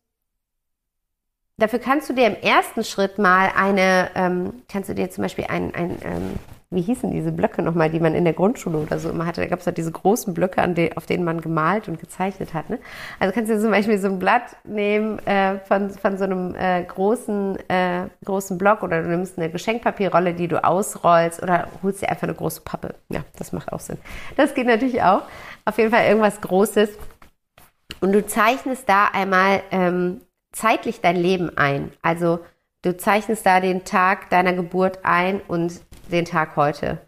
dafür 1.57 1.79
kannst 1.79 2.09
du 2.09 2.15
dir 2.15 2.27
im 2.27 2.37
ersten 2.37 2.85
Schritt 2.85 3.19
mal 3.19 3.51
eine, 3.57 4.11
ähm, 4.15 4.63
kannst 4.69 4.89
du 4.89 4.95
dir 4.95 5.11
zum 5.11 5.23
Beispiel 5.23 5.47
ein, 5.49 5.75
ein 5.75 5.99
ähm, 6.03 6.35
wie 6.71 6.83
hießen 6.83 7.11
diese 7.13 7.31
Blöcke 7.31 7.63
nochmal, 7.63 7.91
die 7.91 8.01
man 8.01 8.15
in 8.15 8.25
der 8.25 8.33
Grundschule 8.33 8.79
oder 8.79 8.99
so 8.99 9.09
immer 9.09 9.25
hatte. 9.25 9.41
Da 9.41 9.47
gab 9.47 9.61
es 9.61 9.67
halt 9.67 9.79
diese 9.79 9.93
großen 9.93 10.35
Blöcke, 10.35 10.67
de, 10.69 10.97
auf 10.97 11.07
denen 11.07 11.25
man 11.25 11.41
gemalt 11.41 11.89
und 11.89 12.01
gezeichnet 12.01 12.55
hat. 12.55 12.71
Ne? 12.71 12.79
Also 13.21 13.33
kannst 13.33 13.51
du 13.51 13.61
zum 13.61 13.71
Beispiel 13.71 13.99
so 13.99 14.09
ein 14.09 14.19
Blatt 14.19 14.57
nehmen 14.65 15.19
äh, 15.27 15.61
von, 15.61 15.91
von 15.91 16.19
so 16.19 16.25
einem 16.25 16.55
äh, 16.57 16.83
großen, 16.83 17.59
äh, 17.69 18.09
großen 18.25 18.59
Block 18.59 18.83
oder 18.83 19.03
du 19.03 19.09
nimmst 19.09 19.39
eine 19.39 19.51
Geschenkpapierrolle, 19.51 20.35
die 20.35 20.49
du 20.49 20.63
ausrollst 20.63 21.43
oder 21.43 21.69
holst 21.83 22.03
dir 22.03 22.09
einfach 22.09 22.25
eine 22.25 22.35
große 22.35 22.63
Pappe. 22.63 22.95
Ja, 23.11 23.21
das 23.39 23.53
macht 23.53 23.73
auch 23.73 23.81
Sinn. 23.81 23.99
Das 24.37 24.55
geht 24.55 24.67
natürlich 24.67 25.03
auch. 25.03 25.23
Auf 25.65 25.79
jeden 25.79 25.91
Fall 25.93 26.07
irgendwas 26.07 26.41
Großes. 26.41 26.91
Und 28.01 28.13
du 28.13 28.27
zeichnest 28.27 28.89
da 28.89 29.07
einmal 29.13 29.63
ähm, 29.71 30.21
zeitlich 30.53 31.01
dein 31.01 31.17
Leben 31.17 31.57
ein. 31.57 31.93
Also 32.03 32.41
du 32.87 32.97
zeichnest 32.97 33.45
da 33.45 33.61
den 33.61 33.85
Tag 33.85 34.31
deiner 34.31 34.53
Geburt 34.53 35.01
ein 35.03 35.41
und 35.49 35.81
den 36.11 36.25
Tag 36.25 36.55
heute. 36.57 36.99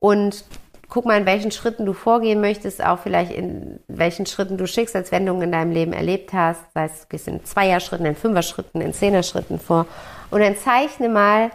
Und 0.00 0.44
guck 0.88 1.04
mal, 1.04 1.18
in 1.18 1.26
welchen 1.26 1.50
Schritten 1.50 1.84
du 1.84 1.92
vorgehen 1.92 2.40
möchtest, 2.40 2.82
auch 2.82 3.00
vielleicht 3.00 3.30
in 3.30 3.80
welchen 3.86 4.24
Schritten 4.24 4.56
du 4.56 4.66
Schicksalswendungen 4.66 5.42
in 5.42 5.52
deinem 5.52 5.72
Leben 5.72 5.92
erlebt 5.92 6.32
hast. 6.32 6.72
Sei 6.72 6.86
es, 6.86 7.02
du 7.02 7.08
gehst 7.08 7.28
in 7.28 7.44
Zweier-Schritten, 7.44 8.06
in 8.06 8.16
Fünfer-Schritten, 8.16 8.80
in 8.80 8.94
Zehner-Schritten 8.94 9.58
vor. 9.60 9.86
Und 10.30 10.40
dann 10.40 10.56
zeichne 10.56 11.10
mal 11.10 11.50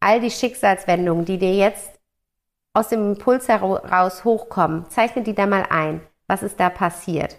all 0.00 0.20
die 0.20 0.30
Schicksalswendungen, 0.30 1.24
die 1.24 1.38
dir 1.38 1.54
jetzt 1.54 1.92
aus 2.74 2.88
dem 2.88 3.12
Impuls 3.12 3.46
heraus 3.46 4.24
hochkommen. 4.24 4.90
Zeichne 4.90 5.22
die 5.22 5.34
da 5.34 5.46
mal 5.46 5.66
ein. 5.70 6.00
Was 6.26 6.42
ist 6.42 6.58
da 6.58 6.68
passiert? 6.68 7.36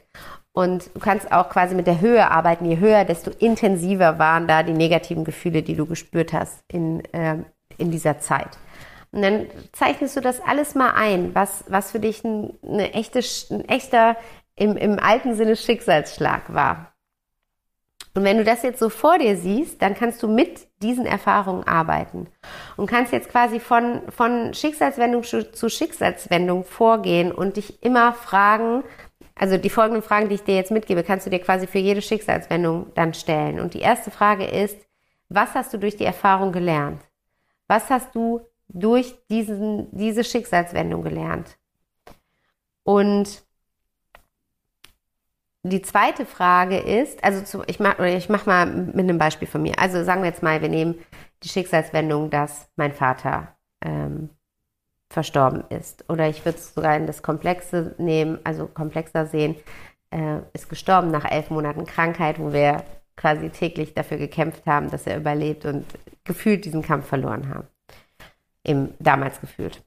Und 0.56 0.90
du 0.96 1.02
kannst 1.02 1.34
auch 1.34 1.50
quasi 1.50 1.76
mit 1.76 1.86
der 1.86 2.00
Höhe 2.00 2.32
arbeiten. 2.32 2.64
Je 2.64 2.80
höher, 2.80 3.04
desto 3.04 3.30
intensiver 3.30 4.20
waren 4.20 4.48
da 4.48 4.64
die 4.64 4.72
negativen 4.72 5.26
Gefühle, 5.26 5.64
die 5.64 5.76
du 5.76 5.86
gespürt 5.86 6.32
hast 6.32 6.64
in, 6.70 7.04
äh, 7.14 7.40
in 7.78 7.92
dieser 7.92 8.20
Zeit. 8.20 8.58
Und 9.12 9.22
dann 9.22 9.48
zeichnest 9.74 10.16
du 10.16 10.22
das 10.22 10.40
alles 10.40 10.74
mal 10.74 10.94
ein, 10.96 11.36
was, 11.36 11.66
was 11.68 11.92
für 11.92 12.00
dich 12.00 12.24
ein, 12.24 12.54
eine 12.64 12.94
echte, 12.94 13.20
ein 13.50 13.68
echter, 13.68 14.16
im, 14.56 14.78
im 14.78 14.98
alten 14.98 15.36
Sinne 15.36 15.58
Schicksalsschlag 15.58 16.54
war. 16.54 16.94
Und 18.14 18.24
wenn 18.24 18.38
du 18.38 18.46
das 18.46 18.64
jetzt 18.64 18.80
so 18.80 18.88
vor 18.88 19.18
dir 19.18 19.36
siehst, 19.36 19.82
dann 19.82 19.94
kannst 19.94 20.24
du 20.24 20.30
mit 20.30 20.68
diesen 20.82 21.06
Erfahrungen 21.06 21.68
arbeiten 21.68 22.28
und 22.78 22.90
kannst 22.90 23.12
jetzt 23.12 23.28
quasi 23.28 23.60
von, 23.60 24.04
von 24.10 24.54
Schicksalswendung 24.54 25.24
zu 25.24 25.70
Schicksalswendung 25.70 26.64
vorgehen 26.64 27.34
und 27.34 27.58
dich 27.58 27.84
immer 27.84 28.14
fragen, 28.14 28.86
also 29.36 29.58
die 29.58 29.70
folgenden 29.70 30.02
Fragen, 30.04 30.30
die 30.30 30.36
ich 30.36 30.44
dir 30.44 30.56
jetzt 30.56 30.72
mitgebe, 30.72 31.04
kannst 31.04 31.26
du 31.26 31.30
dir 31.30 31.40
quasi 31.40 31.68
für 31.68 31.80
jede 31.80 32.02
Schicksalswendung 32.02 32.94
dann 32.96 33.14
stellen. 33.14 33.60
Und 33.60 33.74
die 33.74 33.82
erste 33.82 34.12
Frage 34.12 34.46
ist, 34.46 34.78
was 35.30 35.54
hast 35.54 35.74
du 35.74 35.78
durch 35.78 35.98
die 35.98 36.06
Erfahrung 36.06 36.52
gelernt? 36.52 37.02
Was 37.68 37.90
hast 37.90 38.16
du 38.16 38.42
durch 38.68 39.16
diesen, 39.30 39.88
diese 39.92 40.24
Schicksalswendung 40.24 41.04
gelernt. 41.04 41.58
Und 42.84 43.44
die 45.64 45.82
zweite 45.82 46.26
Frage 46.26 46.78
ist, 46.78 47.24
also 47.24 47.44
zu, 47.44 47.64
ich 47.68 47.80
mach, 47.80 47.98
ich 48.00 48.30
mach 48.30 48.46
mal 48.46 48.68
mit 48.68 49.00
einem 49.00 49.18
Beispiel 49.18 49.48
von 49.48 49.62
mir. 49.62 49.80
Also 49.80 50.04
sagen 50.04 50.22
wir 50.22 50.30
jetzt 50.30 50.44
mal, 50.44 50.62
wir 50.62 50.70
nehmen 50.70 50.96
die 51.44 51.50
Schicksalswendung, 51.50 52.30
dass 52.30 52.70
mein 52.76 52.94
Vater 52.94 53.56
ähm, 53.82 54.30
verstorben 55.16 55.64
ist. 55.70 56.04
Oder 56.10 56.28
ich 56.28 56.44
würde 56.44 56.58
es 56.58 56.74
sogar 56.74 56.96
in 56.98 57.08
das 57.08 57.24
Komplexe 57.24 57.96
nehmen, 57.98 58.38
also 58.44 58.68
komplexer 58.68 59.26
sehen, 59.26 59.56
äh, 60.12 60.40
ist 60.52 60.68
gestorben 60.70 61.10
nach 61.10 61.24
elf 61.24 61.50
Monaten 61.50 61.86
Krankheit, 61.86 62.38
wo 62.38 62.52
wir 62.52 62.84
quasi 63.16 63.50
täglich 63.50 63.94
dafür 63.94 64.18
gekämpft 64.18 64.66
haben, 64.66 64.92
dass 64.92 65.08
er 65.08 65.16
überlebt 65.16 65.66
und 65.66 65.86
gefühlt 66.26 66.66
diesen 66.66 66.82
Kampf 66.82 67.08
verloren 67.08 67.48
haben 67.48 67.68
im, 68.64 68.94
damals 69.00 69.40
gefühlt. 69.40 69.82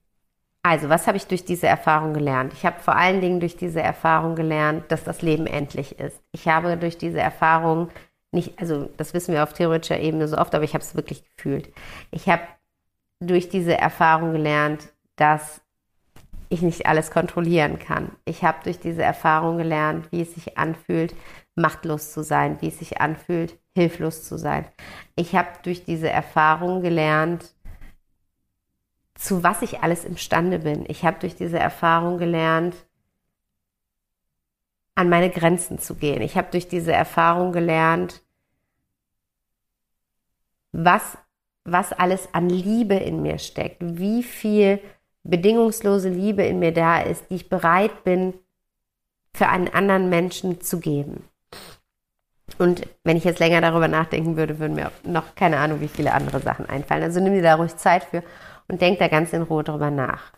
Also, 0.62 0.88
was 0.88 1.06
habe 1.06 1.18
ich 1.18 1.26
durch 1.26 1.44
diese 1.44 1.66
Erfahrung 1.66 2.14
gelernt? 2.14 2.54
Ich 2.54 2.64
habe 2.64 2.80
vor 2.80 2.96
allen 2.96 3.20
Dingen 3.20 3.38
durch 3.38 3.56
diese 3.56 3.82
Erfahrung 3.82 4.34
gelernt, 4.34 4.84
dass 4.88 5.04
das 5.04 5.20
Leben 5.20 5.46
endlich 5.46 5.98
ist. 5.98 6.22
Ich 6.32 6.48
habe 6.48 6.78
durch 6.78 6.96
diese 6.96 7.20
Erfahrung 7.20 7.90
nicht, 8.32 8.58
also 8.58 8.88
das 8.96 9.12
wissen 9.12 9.34
wir 9.34 9.42
auf 9.42 9.52
theoretischer 9.52 10.00
Ebene 10.00 10.26
so 10.26 10.38
oft, 10.38 10.54
aber 10.54 10.64
ich 10.64 10.72
habe 10.72 10.82
es 10.82 10.94
wirklich 10.94 11.22
gefühlt. 11.36 11.70
Ich 12.10 12.28
habe 12.28 12.42
durch 13.20 13.48
diese 13.48 13.76
Erfahrung 13.76 14.32
gelernt, 14.32 14.88
dass 15.20 15.60
ich 16.48 16.62
nicht 16.62 16.86
alles 16.86 17.10
kontrollieren 17.10 17.78
kann. 17.78 18.12
Ich 18.24 18.42
habe 18.42 18.58
durch 18.64 18.78
diese 18.80 19.02
Erfahrung 19.02 19.58
gelernt, 19.58 20.10
wie 20.12 20.22
es 20.22 20.34
sich 20.34 20.56
anfühlt, 20.56 21.14
machtlos 21.54 22.12
zu 22.12 22.22
sein, 22.22 22.60
wie 22.60 22.68
es 22.68 22.78
sich 22.78 23.00
anfühlt, 23.00 23.58
hilflos 23.74 24.24
zu 24.24 24.38
sein. 24.38 24.66
Ich 25.14 25.34
habe 25.34 25.48
durch 25.62 25.84
diese 25.84 26.08
Erfahrung 26.08 26.80
gelernt, 26.80 27.54
zu 29.14 29.42
was 29.42 29.62
ich 29.62 29.82
alles 29.82 30.04
imstande 30.04 30.60
bin. 30.60 30.84
Ich 30.88 31.04
habe 31.04 31.18
durch 31.18 31.34
diese 31.34 31.58
Erfahrung 31.58 32.18
gelernt, 32.18 32.76
an 34.94 35.08
meine 35.08 35.30
Grenzen 35.30 35.78
zu 35.78 35.94
gehen. 35.94 36.22
Ich 36.22 36.36
habe 36.36 36.48
durch 36.50 36.68
diese 36.68 36.92
Erfahrung 36.92 37.52
gelernt, 37.52 38.22
was, 40.72 41.18
was 41.64 41.92
alles 41.92 42.32
an 42.32 42.48
Liebe 42.48 42.94
in 42.94 43.22
mir 43.22 43.38
steckt, 43.38 43.78
wie 43.80 44.22
viel 44.22 44.80
bedingungslose 45.28 46.08
Liebe 46.08 46.42
in 46.42 46.58
mir 46.58 46.72
da 46.72 47.00
ist, 47.00 47.30
die 47.30 47.36
ich 47.36 47.48
bereit 47.48 48.04
bin, 48.04 48.34
für 49.34 49.48
einen 49.48 49.68
anderen 49.68 50.08
Menschen 50.08 50.60
zu 50.60 50.80
geben. 50.80 51.24
Und 52.58 52.88
wenn 53.04 53.16
ich 53.16 53.24
jetzt 53.24 53.38
länger 53.38 53.60
darüber 53.60 53.88
nachdenken 53.88 54.36
würde, 54.36 54.58
würden 54.58 54.74
mir 54.74 54.90
noch 55.04 55.34
keine 55.34 55.58
Ahnung, 55.58 55.80
wie 55.80 55.88
viele 55.88 56.12
andere 56.12 56.40
Sachen 56.40 56.66
einfallen. 56.66 57.02
Also 57.02 57.20
nimm 57.20 57.34
dir 57.34 57.42
da 57.42 57.54
ruhig 57.54 57.76
Zeit 57.76 58.04
für 58.04 58.22
und 58.68 58.80
denk 58.80 58.98
da 58.98 59.08
ganz 59.08 59.32
in 59.32 59.42
Ruhe 59.42 59.62
drüber 59.62 59.90
nach. 59.90 60.32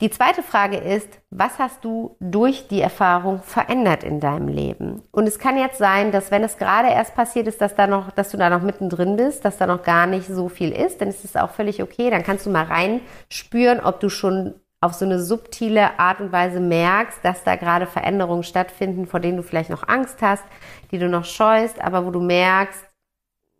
Die 0.00 0.10
zweite 0.10 0.42
Frage 0.42 0.76
ist, 0.76 1.20
was 1.30 1.60
hast 1.60 1.84
du 1.84 2.16
durch 2.18 2.66
die 2.66 2.80
Erfahrung 2.80 3.42
verändert 3.42 4.02
in 4.02 4.18
deinem 4.18 4.48
Leben? 4.48 5.02
Und 5.12 5.28
es 5.28 5.38
kann 5.38 5.56
jetzt 5.56 5.78
sein, 5.78 6.10
dass 6.10 6.32
wenn 6.32 6.42
es 6.42 6.58
gerade 6.58 6.88
erst 6.88 7.14
passiert 7.14 7.46
ist, 7.46 7.60
dass 7.60 7.76
da 7.76 7.86
noch, 7.86 8.10
dass 8.10 8.30
du 8.30 8.36
da 8.36 8.50
noch 8.50 8.62
mittendrin 8.62 9.16
bist, 9.16 9.44
dass 9.44 9.56
da 9.56 9.68
noch 9.68 9.84
gar 9.84 10.06
nicht 10.06 10.26
so 10.26 10.48
viel 10.48 10.72
ist, 10.72 11.00
dann 11.00 11.08
ist 11.08 11.24
es 11.24 11.36
auch 11.36 11.50
völlig 11.50 11.80
okay. 11.80 12.10
Dann 12.10 12.24
kannst 12.24 12.44
du 12.44 12.50
mal 12.50 12.64
reinspüren, 12.64 13.78
ob 13.78 14.00
du 14.00 14.08
schon 14.08 14.54
auf 14.80 14.94
so 14.94 15.04
eine 15.04 15.22
subtile 15.22 15.98
Art 15.98 16.20
und 16.20 16.32
Weise 16.32 16.58
merkst, 16.58 17.20
dass 17.22 17.44
da 17.44 17.54
gerade 17.54 17.86
Veränderungen 17.86 18.42
stattfinden, 18.42 19.06
vor 19.06 19.20
denen 19.20 19.36
du 19.36 19.44
vielleicht 19.44 19.70
noch 19.70 19.86
Angst 19.86 20.20
hast, 20.22 20.44
die 20.90 20.98
du 20.98 21.08
noch 21.08 21.24
scheust, 21.24 21.80
aber 21.80 22.04
wo 22.04 22.10
du 22.10 22.20
merkst, 22.20 22.84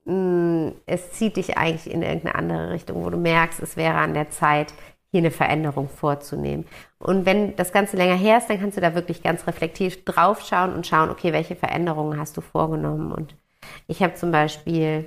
Mm, 0.07 0.73
es 0.85 1.12
zieht 1.12 1.38
dich 1.38 1.57
eigentlich 1.57 1.90
in 1.90 2.03
irgendeine 2.03 2.35
andere 2.35 2.70
Richtung, 2.73 3.05
wo 3.05 3.11
du 3.11 3.16
merkst, 3.16 3.61
es 3.61 3.77
wäre 3.77 3.97
an 3.97 4.12
der 4.12 4.29
Zeit, 4.31 4.75
hier 5.14 5.20
eine 5.20 5.31
Veränderung 5.31 5.88
vorzunehmen. 5.88 6.66
Und 6.98 7.24
wenn 7.24 7.55
das 7.55 7.70
Ganze 7.70 7.96
länger 7.96 8.16
her 8.16 8.38
ist, 8.38 8.50
dann 8.50 8.59
kannst 8.59 8.77
du 8.77 8.81
da 8.81 8.96
wirklich 8.96 9.22
ganz 9.22 9.46
reflektiv 9.46 10.05
drauf 10.05 10.40
schauen 10.44 10.74
und 10.74 10.88
schauen, 10.88 11.09
okay, 11.09 11.33
welche 11.33 11.55
Veränderungen 11.55 12.18
hast 12.18 12.37
du 12.37 12.40
vorgenommen? 12.40 13.12
Und 13.12 13.37
ich 13.87 14.03
habe 14.03 14.14
zum 14.14 14.33
Beispiel, 14.33 15.05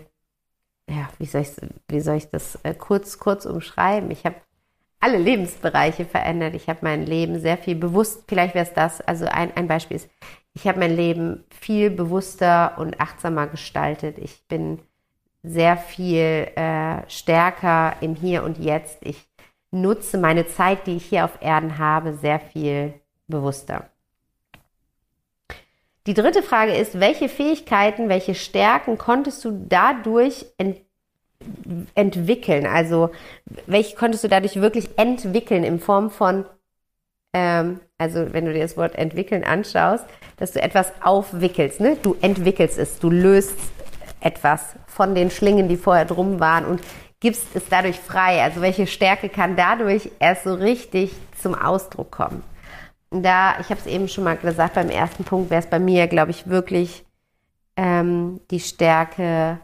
ja, 0.89 1.09
wie 1.19 1.25
soll 1.25 1.41
ich, 1.41 1.49
wie 1.89 1.99
soll 1.99 2.15
ich 2.15 2.29
das 2.29 2.57
äh, 2.63 2.73
kurz, 2.73 3.19
kurz 3.19 3.45
umschreiben? 3.45 4.09
Ich 4.09 4.23
habe 4.23 4.37
alle 5.01 5.17
Lebensbereiche 5.17 6.05
verändert. 6.05 6.55
Ich 6.55 6.69
habe 6.69 6.79
mein 6.83 7.05
Leben 7.05 7.41
sehr 7.41 7.57
viel 7.57 7.75
bewusst, 7.75 8.23
vielleicht 8.29 8.55
wäre 8.55 8.65
es 8.65 8.73
das, 8.73 9.01
also 9.01 9.25
ein, 9.25 9.51
ein 9.57 9.67
Beispiel 9.67 9.97
ist, 9.97 10.09
ich 10.53 10.67
habe 10.69 10.79
mein 10.79 10.95
Leben 10.95 11.43
viel 11.49 11.89
bewusster 11.89 12.77
und 12.77 13.01
achtsamer 13.01 13.47
gestaltet. 13.47 14.17
Ich 14.19 14.47
bin 14.47 14.79
sehr 15.43 15.75
viel 15.75 16.47
äh, 16.55 17.01
stärker 17.09 17.97
im 17.99 18.15
Hier 18.15 18.43
und 18.43 18.57
Jetzt. 18.57 18.99
Ich 19.01 19.27
nutze 19.71 20.17
meine 20.17 20.47
Zeit, 20.47 20.87
die 20.87 20.97
ich 20.97 21.05
hier 21.05 21.25
auf 21.25 21.41
Erden 21.41 21.77
habe, 21.77 22.13
sehr 22.15 22.39
viel 22.39 22.93
bewusster. 23.27 23.89
Die 26.07 26.13
dritte 26.13 26.41
Frage 26.41 26.73
ist, 26.73 27.01
welche 27.01 27.27
Fähigkeiten, 27.27 28.07
welche 28.07 28.33
Stärken 28.33 28.97
konntest 28.97 29.43
du 29.43 29.51
dadurch 29.67 30.45
ent 30.57 30.77
entwickeln? 31.95 32.65
Also, 32.65 33.11
welche 33.67 33.95
konntest 33.95 34.23
du 34.23 34.27
dadurch 34.27 34.55
wirklich 34.55 34.97
entwickeln 34.97 35.63
in 35.63 35.79
Form 35.79 36.09
von, 36.09 36.45
ähm, 37.33 37.81
also 37.97 38.33
wenn 38.33 38.45
du 38.45 38.53
dir 38.53 38.61
das 38.61 38.77
Wort 38.77 38.95
entwickeln 38.95 39.43
anschaust, 39.43 40.05
dass 40.37 40.53
du 40.53 40.61
etwas 40.61 40.93
aufwickelst, 41.01 41.79
ne? 41.79 41.97
Du 42.01 42.15
entwickelst 42.21 42.77
es, 42.77 42.99
du 42.99 43.09
löst 43.09 43.57
etwas 44.19 44.75
von 44.87 45.13
den 45.13 45.29
Schlingen, 45.29 45.67
die 45.67 45.77
vorher 45.77 46.05
drum 46.05 46.39
waren 46.39 46.65
und 46.65 46.81
gibst 47.19 47.55
es 47.55 47.67
dadurch 47.69 47.97
frei. 47.99 48.43
Also 48.43 48.61
welche 48.61 48.87
Stärke 48.87 49.29
kann 49.29 49.55
dadurch 49.55 50.11
erst 50.19 50.43
so 50.43 50.53
richtig 50.53 51.11
zum 51.41 51.55
Ausdruck 51.55 52.11
kommen? 52.11 52.43
Da, 53.09 53.59
ich 53.59 53.69
habe 53.69 53.79
es 53.79 53.85
eben 53.85 54.07
schon 54.07 54.25
mal 54.25 54.37
gesagt, 54.37 54.75
beim 54.75 54.89
ersten 54.89 55.23
Punkt 55.23 55.49
wäre 55.49 55.61
es 55.61 55.69
bei 55.69 55.79
mir, 55.79 56.07
glaube 56.07 56.31
ich, 56.31 56.47
wirklich 56.47 57.05
ähm, 57.77 58.41
die 58.51 58.59
Stärke, 58.59 59.61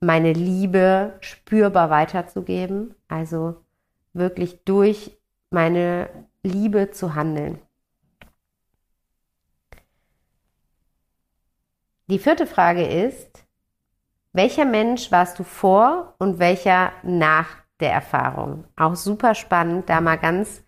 meine 0.00 0.32
Liebe 0.32 1.16
spürbar 1.20 1.90
weiterzugeben, 1.90 2.94
also 3.08 3.56
wirklich 4.12 4.64
durch 4.64 5.16
meine 5.50 6.08
Liebe 6.42 6.90
zu 6.90 7.14
handeln. 7.14 7.58
Die 12.08 12.18
vierte 12.18 12.46
Frage 12.46 12.84
ist, 12.84 13.44
welcher 14.32 14.64
Mensch 14.64 15.10
warst 15.10 15.38
du 15.38 15.44
vor 15.44 16.14
und 16.18 16.38
welcher 16.38 16.92
nach 17.02 17.48
der 17.80 17.92
Erfahrung? 17.92 18.64
Auch 18.76 18.96
super 18.96 19.34
spannend, 19.34 19.88
da 19.88 20.00
mal 20.00 20.16
ganz 20.16 20.62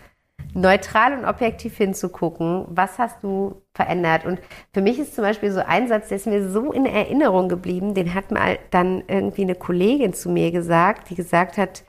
neutral 0.55 1.19
und 1.19 1.25
objektiv 1.25 1.77
hinzugucken, 1.77 2.67
was 2.69 2.99
hast 2.99 3.23
du 3.23 3.63
verändert. 3.75 4.25
Und 4.25 4.41
für 4.73 4.83
mich 4.83 4.99
ist 4.99 5.15
zum 5.15 5.25
Beispiel 5.25 5.51
so 5.51 5.61
ein 5.61 5.89
Satz, 5.89 6.09
der 6.09 6.17
ist 6.17 6.27
mir 6.27 6.49
so 6.49 6.73
in 6.73 6.87
Erinnerung 6.87 7.49
geblieben, 7.49 7.95
den 7.95 8.15
hat 8.15 8.31
mal 8.31 8.59
dann 8.71 9.03
irgendwie 9.09 9.43
eine 9.43 9.55
Kollegin 9.55 10.13
zu 10.13 10.29
mir 10.29 10.51
gesagt, 10.51 11.11
die 11.11 11.15
gesagt 11.15 11.57
hat, 11.57 11.85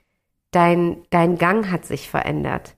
dein, 0.52 1.04
dein 1.10 1.38
Gang 1.38 1.72
hat 1.72 1.86
sich 1.86 2.10
verändert. 2.10 2.78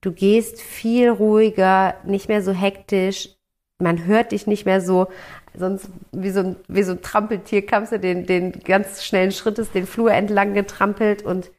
Du 0.00 0.12
gehst 0.12 0.60
viel 0.60 1.08
ruhiger, 1.08 1.94
nicht 2.04 2.28
mehr 2.28 2.42
so 2.42 2.52
hektisch, 2.52 3.30
man 3.78 4.04
hört 4.04 4.32
dich 4.32 4.46
nicht 4.46 4.66
mehr 4.66 4.80
so, 4.80 5.08
sonst 5.54 5.88
wie 6.12 6.30
so 6.30 6.40
ein, 6.40 6.56
wie 6.68 6.82
so 6.82 6.92
ein 6.92 7.02
Trampeltier 7.02 7.66
kamst 7.66 7.92
du 7.92 7.98
den, 7.98 8.26
den 8.26 8.52
ganz 8.52 9.04
schnellen 9.04 9.32
Schrittes 9.32 9.72
den 9.72 9.86
Flur 9.86 10.12
entlang 10.12 10.54
getrampelt 10.54 11.22
und 11.22 11.50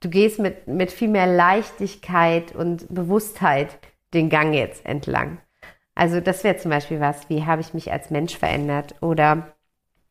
du 0.00 0.10
gehst 0.10 0.38
mit, 0.38 0.66
mit 0.68 0.92
viel 0.92 1.08
mehr 1.08 1.26
Leichtigkeit 1.26 2.54
und 2.54 2.92
Bewusstheit 2.92 3.78
den 4.14 4.28
Gang 4.28 4.52
jetzt 4.52 4.84
entlang. 4.84 5.38
Also 5.94 6.20
das 6.20 6.44
wäre 6.44 6.56
zum 6.56 6.70
Beispiel 6.70 7.00
was, 7.00 7.28
wie 7.28 7.44
habe 7.44 7.60
ich 7.60 7.74
mich 7.74 7.92
als 7.92 8.10
Mensch 8.10 8.36
verändert 8.36 8.94
oder 9.00 9.54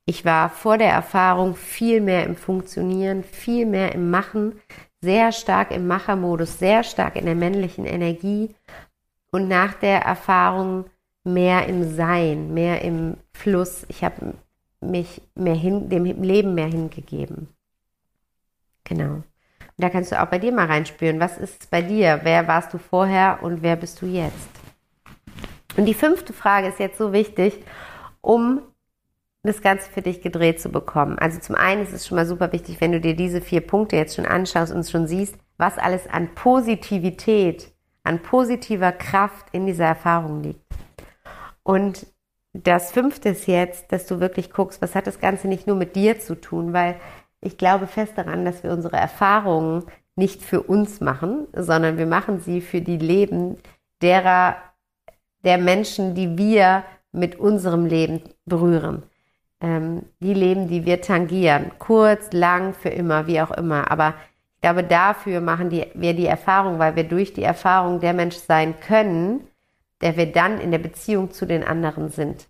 ich 0.06 0.26
war 0.26 0.50
vor 0.50 0.78
der 0.78 0.92
Erfahrung 0.92 1.56
viel 1.56 2.02
mehr 2.02 2.26
im 2.26 2.36
Funktionieren, 2.36 3.24
viel 3.24 3.66
mehr 3.66 3.94
im 3.94 4.10
Machen, 4.10 4.60
sehr 5.00 5.32
stark 5.32 5.72
im 5.72 5.88
Machermodus, 5.88 6.60
sehr 6.60 6.84
stark 6.84 7.16
in 7.16 7.26
der 7.26 7.36
männlichen 7.36 7.86
Energie 7.86 8.54
und 9.32 9.48
nach 9.48 9.74
der 9.74 10.02
Erfahrung 10.02 10.86
mehr 11.24 11.68
im 11.68 11.96
Sein, 11.96 12.54
mehr 12.54 12.82
im 12.82 13.18
Fluss. 13.34 13.86
Ich 13.88 14.04
habe 14.04 14.34
mich 14.82 15.22
mehr 15.36 15.56
hin, 15.56 15.90
dem 15.90 16.06
Leben 16.06 16.54
mehr 16.54 16.68
hingegeben. 16.68 17.48
Genau. 18.84 19.14
Und 19.16 19.26
da 19.78 19.90
kannst 19.90 20.12
du 20.12 20.22
auch 20.22 20.28
bei 20.28 20.40
dir 20.40 20.52
mal 20.52 20.66
reinspüren. 20.66 21.20
Was 21.20 21.38
ist 21.38 21.70
bei 21.72 21.82
dir? 21.82 22.20
Wer 22.24 22.48
warst 22.48 22.74
du 22.74 22.78
vorher 22.78 23.40
und 23.42 23.62
wer 23.62 23.76
bist 23.76 24.02
du 24.02 24.06
jetzt? 24.06 24.50
Und 25.78 25.86
die 25.86 25.94
fünfte 25.94 26.34
Frage 26.34 26.68
ist 26.68 26.80
jetzt 26.80 26.98
so 26.98 27.14
wichtig, 27.14 27.64
um 28.20 28.62
das 29.44 29.62
Ganze 29.62 29.90
für 29.90 30.02
dich 30.02 30.22
gedreht 30.22 30.62
zu 30.62 30.70
bekommen. 30.70 31.18
Also 31.18 31.40
zum 31.40 31.56
einen 31.56 31.82
ist 31.82 31.94
es 31.94 32.06
schon 32.06 32.16
mal 32.16 32.26
super 32.26 32.52
wichtig, 32.52 32.80
wenn 32.80 32.92
du 32.92 33.00
dir 33.00 33.16
diese 33.16 33.42
vier 33.42 33.62
Punkte 33.62 33.96
jetzt 33.96 34.16
schon 34.16 34.26
anschaust 34.26 34.72
und 34.72 34.88
schon 34.88 35.08
siehst, 35.08 35.36
was 35.58 35.78
alles 35.78 36.08
an 36.08 36.36
Positivität, 36.36 37.71
an 38.04 38.22
positiver 38.22 38.92
Kraft 38.92 39.48
in 39.52 39.66
dieser 39.66 39.86
Erfahrung 39.86 40.42
liegt. 40.44 40.66
Und 41.64 42.08
das 42.54 42.92
fünfte 42.92 43.30
ist 43.30 43.48
jetzt, 43.48 43.92
dass 43.92 44.08
du 44.08 44.20
wirklich 44.20 44.52
guckst, 44.52 44.82
was 44.82 44.96
hat 44.96 45.08
das 45.08 45.20
Ganze 45.20 45.48
nicht 45.48 45.68
nur 45.68 45.76
mit 45.76 45.96
dir 45.96 46.20
zu 46.20 46.36
tun, 46.36 46.74
weil 46.74 46.96
ich 47.40 47.58
glaube 47.58 47.88
fest 47.88 48.14
daran, 48.18 48.46
dass 48.46 48.64
wir 48.64 48.72
unsere 48.72 48.98
Erfahrungen 48.98 49.86
nicht 50.16 50.44
für 50.44 50.62
uns 50.62 51.00
machen, 51.00 51.48
sondern 51.54 51.98
wir 51.98 52.06
machen 52.06 52.40
sie 52.40 52.62
für 52.62 52.82
die 52.82 52.98
Leben 52.98 53.58
derer, 54.02 54.58
der 55.44 55.58
Menschen, 55.58 56.14
die 56.14 56.38
wir 56.38 56.84
mit 57.12 57.40
unserem 57.40 57.86
Leben 57.86 58.22
berühren. 58.46 59.04
Ähm, 59.62 60.04
die 60.20 60.34
Leben, 60.34 60.68
die 60.68 60.86
wir 60.86 61.02
tangieren. 61.02 61.72
Kurz, 61.80 62.32
lang, 62.34 62.74
für 62.74 62.90
immer, 62.90 63.28
wie 63.28 63.42
auch 63.42 63.52
immer. 63.52 63.90
Aber 63.92 64.16
ich 64.62 64.70
glaube, 64.70 64.84
dafür 64.84 65.42
machen 65.42 65.72
die, 65.72 65.88
wir 65.96 66.14
die 66.14 66.28
Erfahrung, 66.28 66.78
weil 66.78 66.96
wir 66.96 67.04
durch 67.04 67.34
die 67.34 67.42
Erfahrung 67.42 68.00
der 68.00 68.14
Mensch 68.14 68.36
sein 68.36 68.80
können, 68.80 69.48
der 70.02 70.18
wir 70.18 70.32
dann 70.32 70.60
in 70.62 70.70
der 70.70 70.78
Beziehung 70.78 71.32
zu 71.32 71.48
den 71.48 71.64
anderen 71.64 72.10
sind. 72.10 72.48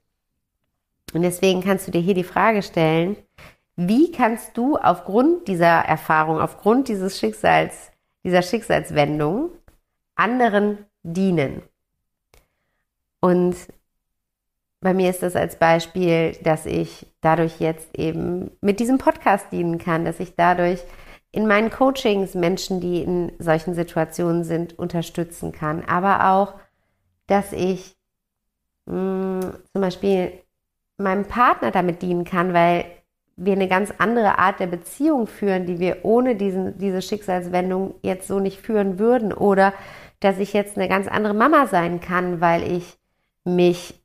Und 1.13 1.21
deswegen 1.21 1.63
kannst 1.63 1.87
du 1.87 1.91
dir 1.91 2.01
hier 2.01 2.13
die 2.13 2.25
Frage 2.25 2.63
stellen, 2.63 3.15
wie 3.77 4.11
kannst 4.11 4.57
du 4.57 4.75
aufgrund 4.75 5.47
dieser 5.47 5.85
Erfahrung, 5.85 6.41
aufgrund 6.41 6.89
dieses 6.89 7.17
Schicksals, 7.17 7.93
dieser 8.25 8.41
Schicksalswendung 8.41 9.51
anderen 10.15 10.79
dienen? 11.03 11.61
Und 13.21 13.55
bei 14.81 14.93
mir 14.93 15.09
ist 15.09 15.23
das 15.23 15.37
als 15.37 15.55
Beispiel, 15.55 16.33
dass 16.43 16.65
ich 16.65 17.05
dadurch 17.21 17.61
jetzt 17.61 17.97
eben 17.97 18.51
mit 18.59 18.81
diesem 18.81 18.97
Podcast 18.97 19.49
dienen 19.53 19.77
kann, 19.77 20.03
dass 20.03 20.19
ich 20.19 20.35
dadurch 20.35 20.83
in 21.31 21.47
meinen 21.47 21.69
Coachings 21.69 22.35
Menschen, 22.35 22.81
die 22.81 23.01
in 23.01 23.31
solchen 23.39 23.73
Situationen 23.73 24.43
sind, 24.43 24.77
unterstützen 24.77 25.51
kann, 25.51 25.83
aber 25.85 26.31
auch 26.31 26.55
dass 27.27 27.53
ich 27.53 27.95
mh, 28.85 28.95
mm, 28.95 29.41
zum 29.71 29.81
Beispiel 29.81 30.33
meinem 30.97 31.25
Partner 31.25 31.71
damit 31.71 32.01
dienen 32.01 32.25
kann, 32.25 32.53
weil 32.53 32.85
wir 33.37 33.53
eine 33.53 33.67
ganz 33.67 33.91
andere 33.97 34.37
Art 34.37 34.59
der 34.59 34.67
Beziehung 34.67 35.27
führen, 35.27 35.65
die 35.65 35.79
wir 35.79 36.03
ohne 36.03 36.35
diesen, 36.35 36.77
diese 36.77 37.01
Schicksalswendung 37.01 37.95
jetzt 38.03 38.27
so 38.27 38.39
nicht 38.39 38.59
führen 38.59 38.99
würden. 38.99 39.33
Oder 39.33 39.73
dass 40.19 40.37
ich 40.37 40.53
jetzt 40.53 40.77
eine 40.77 40.87
ganz 40.87 41.07
andere 41.07 41.33
Mama 41.33 41.65
sein 41.67 42.01
kann, 42.01 42.39
weil 42.41 42.69
ich 42.71 42.97
mich 43.43 44.00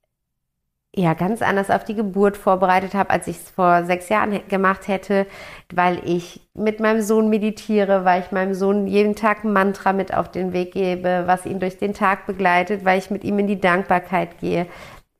ja 0.96 1.12
ganz 1.14 1.42
anders 1.42 1.70
auf 1.70 1.84
die 1.84 1.94
Geburt 1.94 2.36
vorbereitet 2.36 2.94
habe, 2.94 3.10
als 3.10 3.26
ich 3.26 3.36
es 3.36 3.50
vor 3.50 3.84
sechs 3.84 4.08
Jahren 4.08 4.40
gemacht 4.48 4.88
hätte, 4.88 5.26
weil 5.72 6.00
ich 6.04 6.40
mit 6.54 6.80
meinem 6.80 7.02
Sohn 7.02 7.28
meditiere, 7.28 8.04
weil 8.04 8.22
ich 8.22 8.32
meinem 8.32 8.54
Sohn 8.54 8.86
jeden 8.86 9.14
Tag 9.14 9.44
ein 9.44 9.52
Mantra 9.52 9.92
mit 9.92 10.14
auf 10.14 10.30
den 10.30 10.54
Weg 10.54 10.72
gebe, 10.72 11.24
was 11.26 11.44
ihn 11.44 11.60
durch 11.60 11.78
den 11.78 11.92
Tag 11.92 12.26
begleitet, 12.26 12.84
weil 12.84 12.98
ich 12.98 13.10
mit 13.10 13.24
ihm 13.24 13.38
in 13.38 13.46
die 13.46 13.60
Dankbarkeit 13.60 14.40
gehe. 14.40 14.66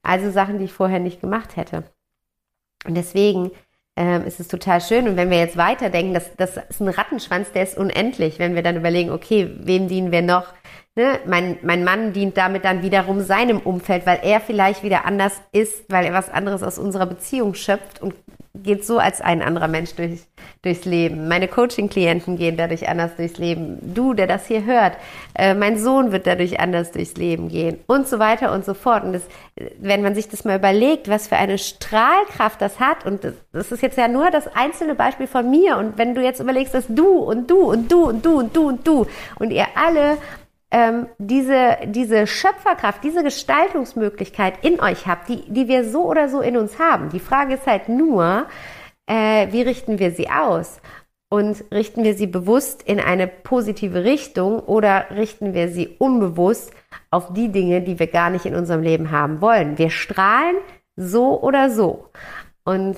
Also 0.03 0.31
Sachen, 0.31 0.59
die 0.59 0.65
ich 0.65 0.73
vorher 0.73 1.01
nicht 1.01 1.21
gemacht 1.21 1.57
hätte. 1.57 1.85
Und 2.87 2.95
deswegen 2.97 3.51
ähm, 3.97 4.27
ist 4.27 4.41
es 4.41 4.49
total 4.49 4.81
schön. 4.81 5.09
Und 5.09 5.17
wenn 5.17 5.31
wir 5.31 5.39
jetzt 5.39 5.57
weiterdenken, 5.57 6.15
das, 6.15 6.31
das 6.37 6.59
ist 6.69 6.81
ein 6.81 6.89
Rattenschwanz, 6.89 7.53
der 7.53 7.63
ist 7.63 7.79
unendlich. 7.79 8.39
Wenn 8.39 8.55
wir 8.55 8.63
dann 8.63 8.77
überlegen, 8.77 9.11
okay, 9.11 9.51
wem 9.59 9.89
dienen 9.89 10.13
wir 10.13 10.23
noch? 10.23 10.53
Ne? 10.95 11.19
Mein, 11.27 11.59
mein 11.63 11.85
Mann 11.85 12.13
dient 12.13 12.37
damit 12.37 12.65
dann 12.65 12.83
wiederum 12.83 13.21
seinem 13.21 13.59
Umfeld, 13.59 14.07
weil 14.07 14.21
er 14.23 14.41
vielleicht 14.41 14.83
wieder 14.83 15.05
anders 15.05 15.41
ist, 15.53 15.85
weil 15.91 16.07
er 16.07 16.13
was 16.13 16.31
anderes 16.31 16.63
aus 16.63 16.79
unserer 16.79 17.07
Beziehung 17.07 17.55
schöpft 17.55 18.01
und 18.01 18.15
geht 18.63 18.85
so 18.85 18.99
als 18.99 19.21
ein 19.21 19.43
anderer 19.43 19.69
Mensch 19.69 19.95
durch, 19.95 20.21
durchs 20.63 20.85
Leben. 20.85 21.29
Meine 21.29 21.49
Coaching-Klienten 21.49 22.37
gehen 22.37 22.57
dadurch 22.57 22.89
anders 22.89 23.17
durchs 23.17 23.39
Leben. 23.39 23.79
Du, 23.95 24.15
der 24.15 24.27
das 24.27 24.47
hier 24.47 24.65
hört, 24.65 24.97
äh, 25.35 25.55
mein 25.55 25.79
Sohn 25.79 26.13
wird 26.13 26.27
dadurch 26.27 26.61
anders 26.61 26.93
durchs 26.93 27.17
Leben 27.17 27.49
gehen 27.49 27.79
und 27.87 28.09
so 28.09 28.19
weiter 28.19 28.53
und 28.53 28.65
so 28.65 28.75
fort. 28.75 29.05
Und 29.05 29.13
das, 29.13 29.23
wenn 29.79 30.03
man 30.03 30.15
sich 30.15 30.29
das 30.29 30.45
mal 30.45 30.59
überlegt, 30.59 31.09
was 31.09 31.29
für 31.29 31.37
eine 31.37 31.59
Strahlkraft 31.59 32.61
das 32.61 32.81
hat, 32.81 33.07
und 33.07 33.25
das, 33.25 33.35
das 33.53 33.73
ist 33.73 33.83
jetzt 33.83 33.99
ja 33.99 34.09
nur 34.09 34.31
das 34.31 34.49
einzelne 34.55 34.95
Beispiel 34.95 35.27
von 35.27 35.49
mir. 35.51 35.77
Und 35.77 35.99
wenn 35.99 36.15
du 36.15 36.23
jetzt 36.23 36.41
überlegst, 36.41 36.75
dass 36.75 36.87
du 36.89 37.19
und 37.19 37.51
du 37.51 37.71
und 37.71 37.91
du 37.91 38.05
und 38.09 38.25
du 38.25 38.39
und 38.39 38.57
du 38.57 38.69
und 38.69 38.87
du 38.87 39.07
und 39.39 39.51
ihr 39.51 39.67
alle 39.75 40.19
ähm, 40.71 41.07
diese, 41.19 41.79
diese 41.87 42.27
Schöpferkraft, 42.27 43.05
diese 43.05 43.23
Gestaltungsmöglichkeit 43.23 44.65
in 44.65 44.81
euch 44.81 45.07
habt, 45.07 45.29
die, 45.29 45.43
die 45.49 45.69
wir 45.69 45.89
so 45.89 46.05
oder 46.05 46.29
so 46.29 46.41
in 46.41 46.57
uns 46.57 46.79
haben. 46.79 47.11
Die 47.11 47.21
Frage 47.21 47.55
ist 47.55 47.67
halt 47.67 47.89
nur, 47.89 48.47
äh, 49.07 49.53
wie 49.53 49.63
richten 49.63 49.99
wir 49.99 50.11
sie 50.11 50.29
aus? 50.29 50.81
Und 51.29 51.65
richten 51.73 52.05
wir 52.05 52.15
sie 52.15 52.29
bewusst 52.29 52.83
in 52.85 53.01
eine 53.01 53.27
positive 53.27 54.05
Richtung 54.05 54.61
oder 54.61 55.07
richten 55.11 55.55
wir 55.55 55.69
sie 55.69 55.89
unbewusst 55.99 56.73
auf 57.11 57.33
die 57.33 57.51
Dinge, 57.51 57.83
die 57.83 57.99
wir 57.99 58.07
gar 58.07 58.31
nicht 58.31 58.47
in 58.47 58.55
unserem 58.55 58.83
Leben 58.83 59.11
haben 59.11 59.41
wollen? 59.41 59.77
Wir 59.77 59.91
strahlen 59.91 60.57
so 60.95 61.41
oder 61.41 61.71
so. 61.71 62.11
Und 62.65 62.97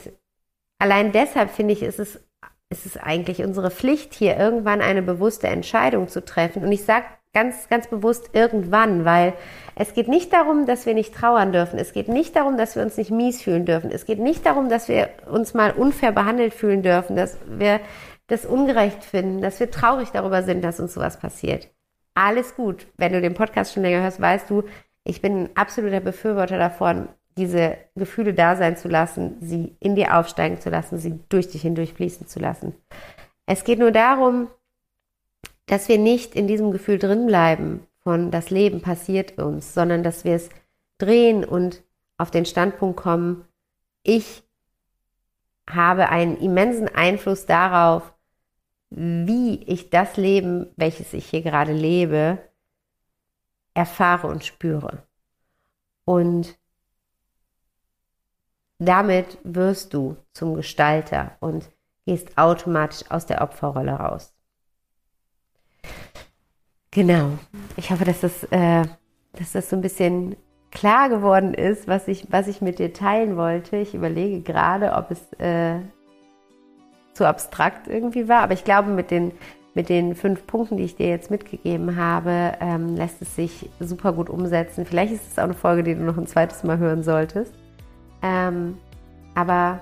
allein 0.79 1.13
deshalb 1.13 1.51
finde 1.51 1.73
ich, 1.73 1.83
ist 1.83 1.99
es, 1.99 2.21
ist 2.69 2.85
es 2.85 2.97
eigentlich 2.99 3.43
unsere 3.43 3.71
Pflicht, 3.71 4.13
hier 4.13 4.37
irgendwann 4.37 4.83
eine 4.83 5.03
bewusste 5.03 5.49
Entscheidung 5.49 6.09
zu 6.09 6.23
treffen. 6.23 6.63
Und 6.63 6.73
ich 6.73 6.85
sage 6.85 7.07
ganz, 7.39 7.69
ganz 7.69 7.87
bewusst 7.87 8.31
irgendwann, 8.33 9.05
weil 9.05 9.33
es 9.77 9.95
geht 9.95 10.09
nicht 10.09 10.33
darum, 10.33 10.67
dass 10.67 10.87
wir 10.87 10.95
nicht 10.95 11.15
trauern 11.15 11.53
dürfen. 11.53 11.79
Es 11.79 11.93
geht 11.93 12.09
nicht 12.09 12.35
darum, 12.35 12.57
dass 12.57 12.75
wir 12.75 12.83
uns 12.83 12.97
nicht 12.97 13.13
mies 13.13 13.41
fühlen 13.41 13.65
dürfen. 13.65 13.93
Es 13.93 14.07
geht 14.07 14.19
nicht 14.19 14.45
darum, 14.45 14.69
dass 14.69 14.89
wir 14.89 15.11
uns 15.31 15.55
mal 15.55 15.71
unfair 15.71 16.11
behandelt 16.11 16.53
fühlen 16.53 16.83
dürfen, 16.83 17.15
dass 17.15 17.39
wir 17.47 17.79
das 18.27 18.45
ungerecht 18.45 19.05
finden, 19.05 19.41
dass 19.41 19.61
wir 19.61 19.71
traurig 19.71 20.09
darüber 20.11 20.43
sind, 20.43 20.65
dass 20.65 20.81
uns 20.81 20.95
sowas 20.95 21.21
passiert. 21.21 21.69
Alles 22.15 22.57
gut. 22.57 22.89
Wenn 22.97 23.13
du 23.13 23.21
den 23.21 23.35
Podcast 23.35 23.73
schon 23.73 23.85
länger 23.85 24.03
hörst, 24.03 24.21
weißt 24.21 24.51
du, 24.51 24.65
ich 25.05 25.23
bin 25.23 25.45
ein 25.45 25.51
absoluter 25.55 26.01
Befürworter 26.01 26.59
davon, 26.59 27.09
diese 27.37 27.77
Gefühle 27.95 28.35
da 28.35 28.57
sein 28.57 28.77
zu 28.77 28.89
lassen, 28.89 29.37
sie 29.41 29.77
in 29.79 29.95
dir 29.95 30.19
aufsteigen 30.19 30.61
zu 30.61 30.71
lassen, 30.71 30.99
sie 30.99 31.21
durch 31.29 31.49
dich 31.49 31.63
hindurch 31.63 31.95
fließen 31.95 32.27
zu 32.27 32.41
lassen. 32.41 32.75
Es 33.47 33.63
geht 33.63 33.79
nur 33.79 33.93
darum, 33.93 34.49
dass 35.69 35.89
wir 35.89 35.99
nicht 35.99 36.35
in 36.35 36.49
diesem 36.49 36.73
Gefühl 36.73 36.99
drin 36.99 37.27
bleiben 37.27 37.87
von 38.01 38.31
das 38.31 38.51
Leben 38.51 38.81
passiert 38.81 39.39
uns, 39.39 39.75
sondern 39.75 40.03
dass 40.03 40.25
wir 40.25 40.35
es 40.35 40.49
drehen 40.97 41.45
und 41.45 41.85
auf 42.17 42.31
den 42.31 42.47
Standpunkt 42.47 42.99
kommen, 42.99 43.45
ich 44.03 44.43
habe 45.69 46.09
einen 46.09 46.39
immensen 46.39 46.89
Einfluss 46.89 47.47
darauf, 47.47 48.15
wie 48.91 49.63
ich 49.65 49.91
das 49.91 50.17
Leben, 50.17 50.73
welches 50.77 51.13
ich 51.13 51.27
hier 51.27 51.43
gerade 51.43 51.73
lebe, 51.73 52.39
erfahre 53.75 54.27
und 54.29 54.45
spüre. 54.45 55.07
Und 56.07 56.59
damit 58.79 59.37
wirst 59.45 59.93
du 59.93 60.17
zum 60.33 60.55
Gestalter 60.55 61.37
und 61.41 61.71
gehst 62.07 62.39
automatisch 62.39 63.11
aus 63.11 63.27
der 63.27 63.43
Opferrolle 63.43 63.93
raus. 63.93 64.33
Genau. 66.91 67.39
Ich 67.77 67.91
hoffe, 67.91 68.05
dass 68.05 68.21
das, 68.21 68.45
äh, 68.45 68.83
dass 69.33 69.53
das 69.53 69.71
so 69.71 69.77
ein 69.77 69.83
bisschen 69.83 70.37
klar 70.71 71.09
geworden 71.09 71.55
ist, 71.55 71.89
was 71.89 72.09
ich, 72.09 72.27
was 72.31 72.49
ich 72.49 72.61
mit 72.61 72.79
dir 72.79 72.93
teilen 72.93 73.37
wollte. 73.37 73.77
Ich 73.77 73.95
überlege 73.95 74.41
gerade, 74.41 74.93
ob 74.93 75.11
es 75.11 75.33
äh, 75.39 75.81
zu 77.15 77.27
abstrakt 77.27 77.89
irgendwie 77.89 78.29
war, 78.29 78.43
aber 78.43 78.55
ich 78.55 78.65
glaube, 78.65 78.91
mit 78.91 79.11
den, 79.11 79.33
mit 79.75 79.89
den 79.89 80.15
fünf 80.15 80.47
Punkten, 80.47 80.77
die 80.77 80.85
ich 80.85 80.97
dir 80.97 81.09
jetzt 81.09 81.31
mitgegeben 81.31 81.97
habe, 81.97 82.53
ähm, 82.61 82.97
lässt 82.97 83.21
es 83.23 83.35
sich 83.35 83.69
super 83.81 84.13
gut 84.13 84.31
umsetzen. 84.31 84.87
Vielleicht 84.87 85.13
ist 85.13 85.33
es 85.33 85.39
auch 85.39 85.45
eine 85.45 85.55
Folge, 85.55 85.83
die 85.83 85.95
du 85.95 86.03
noch 86.03 86.17
ein 86.17 86.27
zweites 86.27 86.63
Mal 86.65 86.79
hören 86.79 87.03
solltest. 87.03 87.53
Ähm, 88.23 88.79
aber 89.35 89.81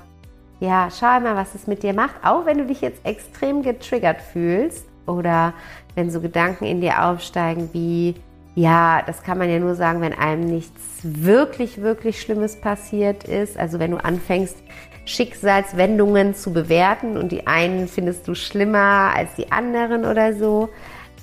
ja, 0.60 0.88
schau 0.90 1.20
mal, 1.20 1.36
was 1.36 1.54
es 1.54 1.66
mit 1.66 1.82
dir 1.82 1.92
macht, 1.92 2.14
auch 2.22 2.46
wenn 2.46 2.58
du 2.58 2.66
dich 2.66 2.80
jetzt 2.80 3.04
extrem 3.04 3.62
getriggert 3.62 4.20
fühlst 4.20 4.86
oder 5.06 5.54
wenn 5.94 6.10
so 6.10 6.20
Gedanken 6.20 6.64
in 6.64 6.80
dir 6.80 7.04
aufsteigen 7.04 7.70
wie, 7.72 8.14
ja, 8.54 9.02
das 9.06 9.22
kann 9.22 9.38
man 9.38 9.50
ja 9.50 9.58
nur 9.58 9.74
sagen, 9.74 10.00
wenn 10.00 10.12
einem 10.12 10.46
nichts 10.46 11.00
wirklich, 11.02 11.82
wirklich 11.82 12.20
Schlimmes 12.20 12.60
passiert 12.60 13.24
ist. 13.24 13.58
Also 13.58 13.78
wenn 13.78 13.90
du 13.90 13.98
anfängst, 13.98 14.56
Schicksalswendungen 15.04 16.34
zu 16.34 16.52
bewerten 16.52 17.16
und 17.16 17.30
die 17.30 17.46
einen 17.46 17.86
findest 17.86 18.26
du 18.26 18.34
schlimmer 18.34 19.12
als 19.14 19.34
die 19.36 19.52
anderen 19.52 20.04
oder 20.04 20.34
so, 20.34 20.68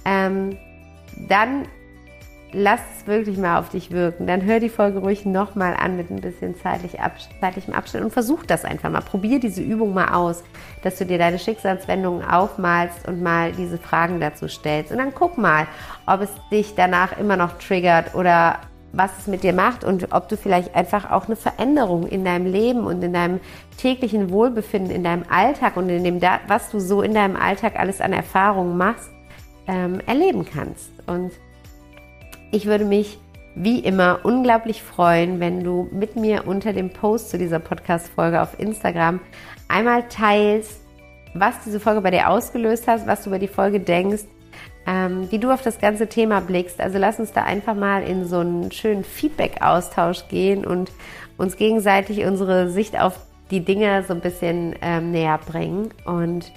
ähm, 0.05 0.57
dann 1.27 1.67
lass 2.53 2.79
es 2.95 3.07
wirklich 3.07 3.37
mal 3.37 3.59
auf 3.59 3.69
dich 3.69 3.91
wirken. 3.91 4.27
Dann 4.27 4.43
hör 4.43 4.59
die 4.59 4.69
Folge 4.69 4.99
ruhig 4.99 5.25
nochmal 5.25 5.75
an 5.75 5.97
mit 5.97 6.09
ein 6.09 6.21
bisschen 6.21 6.55
zeitlich 6.55 6.99
ab, 6.99 7.13
zeitlichem 7.39 7.73
Abstand 7.73 8.05
und 8.05 8.11
versuch 8.11 8.45
das 8.45 8.65
einfach 8.65 8.89
mal. 8.89 9.01
Probier 9.01 9.39
diese 9.39 9.61
Übung 9.61 9.93
mal 9.93 10.13
aus, 10.13 10.43
dass 10.83 10.97
du 10.97 11.05
dir 11.05 11.17
deine 11.17 11.39
Schicksalswendungen 11.39 12.23
aufmalst 12.23 13.07
und 13.07 13.21
mal 13.21 13.51
diese 13.51 13.77
Fragen 13.77 14.19
dazu 14.19 14.47
stellst. 14.47 14.91
Und 14.91 14.99
dann 14.99 15.13
guck 15.13 15.37
mal, 15.37 15.67
ob 16.05 16.21
es 16.21 16.29
dich 16.51 16.75
danach 16.75 17.17
immer 17.17 17.37
noch 17.37 17.57
triggert 17.57 18.15
oder 18.15 18.59
was 18.93 19.11
es 19.17 19.27
mit 19.27 19.43
dir 19.43 19.53
macht 19.53 19.83
und 19.83 20.13
ob 20.13 20.29
du 20.29 20.37
vielleicht 20.37 20.75
einfach 20.75 21.09
auch 21.09 21.25
eine 21.25 21.35
Veränderung 21.35 22.07
in 22.07 22.23
deinem 22.23 22.45
Leben 22.45 22.85
und 22.85 23.03
in 23.03 23.11
deinem 23.11 23.39
täglichen 23.77 24.29
Wohlbefinden, 24.29 24.91
in 24.91 25.03
deinem 25.03 25.23
Alltag 25.29 25.77
und 25.77 25.89
in 25.89 26.03
dem, 26.03 26.21
was 26.47 26.69
du 26.69 26.79
so 26.79 27.01
in 27.01 27.15
deinem 27.15 27.35
Alltag 27.35 27.79
alles 27.79 28.01
an 28.01 28.13
Erfahrungen 28.13 28.77
machst, 28.77 29.09
ähm, 29.67 29.99
erleben 30.05 30.45
kannst. 30.45 30.91
Und 31.07 31.31
ich 32.53 32.67
würde 32.67 32.85
mich 32.85 33.17
wie 33.55 33.79
immer 33.79 34.19
unglaublich 34.23 34.81
freuen, 34.83 35.39
wenn 35.39 35.63
du 35.63 35.89
mit 35.91 36.15
mir 36.15 36.47
unter 36.47 36.71
dem 36.71 36.91
Post 36.91 37.31
zu 37.31 37.37
dieser 37.37 37.59
Podcast-Folge 37.59 38.41
auf 38.41 38.59
Instagram 38.59 39.19
einmal 39.67 40.07
teilst, 40.07 40.81
was 41.33 41.63
diese 41.65 41.79
Folge 41.79 42.01
bei 42.01 42.11
dir 42.11 42.29
ausgelöst 42.29 42.87
hat, 42.87 43.07
was 43.07 43.23
du 43.23 43.29
über 43.29 43.39
die 43.39 43.47
Folge 43.47 43.79
denkst, 43.79 44.25
ähm, 44.85 45.31
wie 45.31 45.39
du 45.39 45.51
auf 45.51 45.63
das 45.63 45.79
ganze 45.79 46.07
Thema 46.07 46.41
blickst. 46.41 46.79
Also 46.79 46.99
lass 46.99 47.19
uns 47.19 47.31
da 47.31 47.43
einfach 47.43 47.75
mal 47.75 48.03
in 48.03 48.25
so 48.25 48.39
einen 48.39 48.71
schönen 48.71 49.03
Feedback-Austausch 49.03 50.27
gehen 50.27 50.63
und 50.63 50.91
uns 51.37 51.57
gegenseitig 51.57 52.23
unsere 52.23 52.69
Sicht 52.69 52.99
auf 52.99 53.19
die 53.49 53.65
Dinge 53.65 54.03
so 54.07 54.13
ein 54.13 54.21
bisschen 54.21 54.75
ähm, 54.81 55.09
näher 55.11 55.39
bringen. 55.39 55.89
Und 56.05 56.51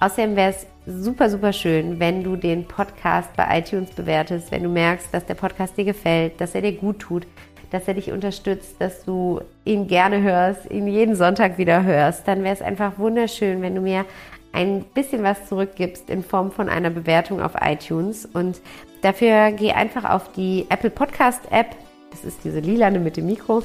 außerdem 0.00 0.34
wäre 0.34 0.50
es 0.50 0.66
super, 0.86 1.28
super 1.28 1.52
schön, 1.52 1.98
wenn 1.98 2.22
du 2.22 2.36
den 2.36 2.64
Podcast 2.64 3.34
bei 3.36 3.58
iTunes 3.58 3.90
bewertest, 3.90 4.52
wenn 4.52 4.62
du 4.62 4.68
merkst, 4.68 5.12
dass 5.12 5.26
der 5.26 5.34
Podcast 5.34 5.76
dir 5.76 5.84
gefällt, 5.84 6.40
dass 6.40 6.54
er 6.54 6.62
dir 6.62 6.72
gut 6.72 7.00
tut, 7.00 7.26
dass 7.72 7.88
er 7.88 7.94
dich 7.94 8.12
unterstützt, 8.12 8.76
dass 8.78 9.04
du 9.04 9.40
ihn 9.64 9.88
gerne 9.88 10.22
hörst, 10.22 10.70
ihn 10.70 10.86
jeden 10.86 11.16
Sonntag 11.16 11.58
wieder 11.58 11.82
hörst, 11.82 12.28
dann 12.28 12.44
wäre 12.44 12.54
es 12.54 12.62
einfach 12.62 12.98
wunderschön, 12.98 13.62
wenn 13.62 13.74
du 13.74 13.80
mir 13.80 14.04
ein 14.52 14.84
bisschen 14.94 15.22
was 15.22 15.48
zurückgibst 15.48 16.08
in 16.08 16.22
Form 16.22 16.52
von 16.52 16.68
einer 16.68 16.90
Bewertung 16.90 17.42
auf 17.42 17.52
iTunes. 17.60 18.24
Und 18.24 18.60
dafür 19.02 19.50
geh 19.52 19.72
einfach 19.72 20.08
auf 20.08 20.32
die 20.32 20.66
Apple 20.70 20.90
Podcast 20.90 21.42
App. 21.50 21.76
Das 22.10 22.24
ist 22.24 22.44
diese 22.44 22.60
lilane 22.60 23.00
mit 23.00 23.16
dem 23.16 23.26
Mikro, 23.26 23.62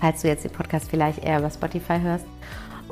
falls 0.00 0.22
du 0.22 0.28
jetzt 0.28 0.44
den 0.44 0.50
Podcast 0.50 0.90
vielleicht 0.90 1.22
eher 1.22 1.38
über 1.38 1.50
Spotify 1.50 2.00
hörst 2.00 2.26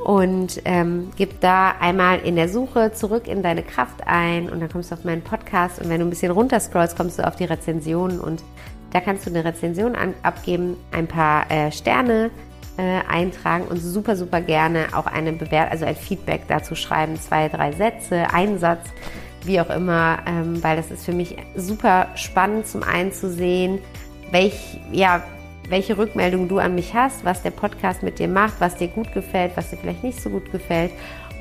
und 0.03 0.61
ähm, 0.65 1.11
gib 1.15 1.39
da 1.41 1.75
einmal 1.79 2.19
in 2.19 2.35
der 2.35 2.49
Suche 2.49 2.91
zurück 2.93 3.27
in 3.27 3.43
deine 3.43 3.63
Kraft 3.63 4.07
ein 4.07 4.49
und 4.49 4.59
dann 4.59 4.69
kommst 4.69 4.91
du 4.91 4.95
auf 4.95 5.03
meinen 5.03 5.21
Podcast. 5.21 5.79
Und 5.79 5.89
wenn 5.89 5.99
du 5.99 6.07
ein 6.07 6.09
bisschen 6.09 6.31
runter 6.31 6.59
scrollst, 6.59 6.97
kommst 6.97 7.19
du 7.19 7.27
auf 7.27 7.35
die 7.35 7.45
Rezensionen 7.45 8.19
und 8.19 8.43
da 8.91 8.99
kannst 8.99 9.25
du 9.25 9.29
eine 9.29 9.45
Rezension 9.45 9.95
an, 9.95 10.13
abgeben, 10.23 10.75
ein 10.91 11.07
paar 11.07 11.49
äh, 11.51 11.71
Sterne 11.71 12.31
äh, 12.77 13.01
eintragen 13.07 13.65
und 13.67 13.77
super, 13.77 14.15
super 14.15 14.41
gerne 14.41 14.87
auch 14.93 15.05
eine 15.05 15.33
Bewertung, 15.33 15.71
also 15.71 15.85
ein 15.85 15.95
Feedback 15.95 16.41
dazu 16.47 16.75
schreiben, 16.75 17.19
zwei, 17.19 17.47
drei 17.47 17.71
Sätze, 17.71 18.33
einen 18.33 18.59
Satz, 18.59 18.87
wie 19.43 19.61
auch 19.61 19.69
immer, 19.69 20.19
ähm, 20.25 20.63
weil 20.63 20.77
das 20.77 20.91
ist 20.91 21.05
für 21.05 21.13
mich 21.13 21.37
super 21.55 22.07
spannend 22.15 22.67
zum 22.67 22.83
einen 22.83 23.11
zu 23.11 23.29
sehen, 23.29 23.79
welch, 24.31 24.79
ja, 24.91 25.23
welche 25.71 25.97
Rückmeldung 25.97 26.49
du 26.49 26.59
an 26.59 26.75
mich 26.75 26.93
hast, 26.93 27.23
was 27.23 27.41
der 27.41 27.51
Podcast 27.51 28.03
mit 28.03 28.19
dir 28.19 28.27
macht, 28.27 28.59
was 28.59 28.75
dir 28.75 28.89
gut 28.89 29.13
gefällt, 29.13 29.53
was 29.55 29.69
dir 29.69 29.77
vielleicht 29.77 30.03
nicht 30.03 30.21
so 30.21 30.29
gut 30.29 30.51
gefällt. 30.51 30.91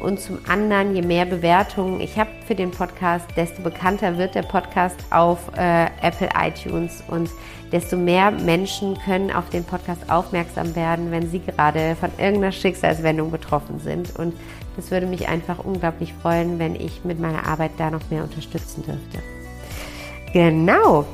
Und 0.01 0.19
zum 0.19 0.39
anderen, 0.49 0.95
je 0.95 1.03
mehr 1.03 1.27
Bewertungen 1.27 2.01
ich 2.01 2.19
habe 2.19 2.31
für 2.47 2.55
den 2.55 2.71
Podcast, 2.71 3.27
desto 3.37 3.61
bekannter 3.61 4.17
wird 4.17 4.35
der 4.35 4.43
Podcast 4.43 4.97
auf 5.11 5.39
äh, 5.59 5.87
Apple 6.01 6.31
iTunes 6.35 7.03
und 7.09 7.29
desto 7.71 7.97
mehr 7.97 8.31
Menschen 8.31 8.97
können 9.05 9.31
auf 9.31 9.51
den 9.51 9.65
Podcast 9.65 10.09
aufmerksam 10.11 10.75
werden, 10.75 11.11
wenn 11.11 11.29
sie 11.29 11.41
gerade 11.41 11.97
von 11.97 12.11
irgendeiner 12.17 12.53
Schicksalswendung 12.53 13.31
betroffen 13.31 13.79
sind. 13.81 14.17
Und 14.17 14.35
das 14.77 14.91
würde 14.91 15.07
mich 15.07 15.29
einfach 15.29 15.59
unglaublich 15.59 16.15
freuen, 16.15 16.59
wenn 16.59 16.77
ich 16.77 17.05
mit 17.05 17.19
meiner 17.19 17.47
Arbeit 17.47 17.73
da 17.77 17.91
noch 17.91 18.09
mehr 18.11 18.23
unterstützen 18.23 18.85
dürfte. 18.85 19.19
Genau, 20.33 21.05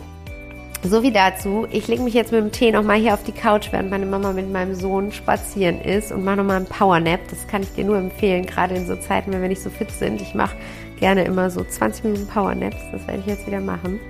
so 0.89 1.03
wie 1.03 1.13
dazu. 1.13 1.67
Ich 1.71 1.89
lege 1.89 2.03
mich 2.03 2.15
jetzt 2.15 2.33
mit 2.33 2.41
dem 2.41 2.53
Tee 2.53 2.71
nochmal 2.71 2.99
hier 2.99 3.15
auf 3.15 3.23
die 3.23 3.33
Couch, 3.33 3.73
während 3.73 3.91
meine 3.91 4.07
Mama 4.07 4.33
mit 4.33 4.51
meinem 4.51 4.75
Sohn 4.75 5.13
spazieren 5.13 5.81
ist 5.81 6.13
und 6.13 6.25
mache 6.25 6.37
nochmal 6.37 6.57
einen 6.57 6.67
Powernap. 6.67 7.21
Das 7.31 7.47
kann 7.47 7.63
ich 7.63 7.73
dir 7.73 7.85
nur 7.85 7.99
empfehlen, 7.99 8.47
gerade 8.47 8.75
in 8.75 8.87
so 8.87 8.97
Zeiten, 8.97 9.33
wenn 9.33 9.43
wir 9.43 9.49
nicht 9.49 9.63
so 9.63 9.71
fit 9.71 9.91
sind. 9.91 10.21
Ich 10.21 10.35
mache 10.35 10.57
gerne 10.99 11.25
immer 11.25 11.51
so 11.51 11.65
20 11.65 12.05
Minuten 12.05 12.27
Powernaps. 12.27 12.77
Das 12.93 13.07
werde 13.07 13.21
ich 13.21 13.27
jetzt 13.27 13.47
wieder 13.47 13.61
machen. 13.61 14.01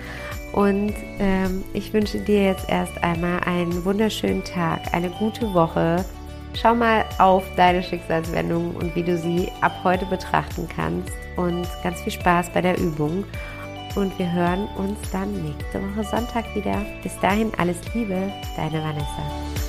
Und 0.52 0.94
ähm, 1.18 1.64
ich 1.72 1.92
wünsche 1.92 2.18
dir 2.18 2.44
jetzt 2.44 2.68
erst 2.68 3.02
einmal 3.02 3.40
einen 3.40 3.84
wunderschönen 3.84 4.44
Tag, 4.44 4.80
eine 4.92 5.10
gute 5.10 5.52
Woche. 5.52 6.04
Schau 6.54 6.74
mal 6.74 7.04
auf 7.18 7.44
deine 7.56 7.82
Schicksalswendung 7.82 8.74
und 8.76 8.96
wie 8.96 9.02
du 9.02 9.18
sie 9.18 9.48
ab 9.60 9.72
heute 9.84 10.06
betrachten 10.06 10.66
kannst. 10.74 11.12
Und 11.36 11.68
ganz 11.82 12.00
viel 12.00 12.12
Spaß 12.12 12.50
bei 12.50 12.62
der 12.62 12.78
Übung 12.78 13.24
und 13.96 14.18
wir 14.18 14.30
hören 14.30 14.68
uns 14.76 14.98
dann 15.10 15.32
nächste 15.42 15.80
Woche 15.82 16.04
Sonntag 16.04 16.44
wieder. 16.54 16.84
Bis 17.02 17.18
dahin 17.20 17.52
alles 17.58 17.78
Liebe, 17.94 18.30
deine 18.56 18.82
Vanessa. 18.82 19.65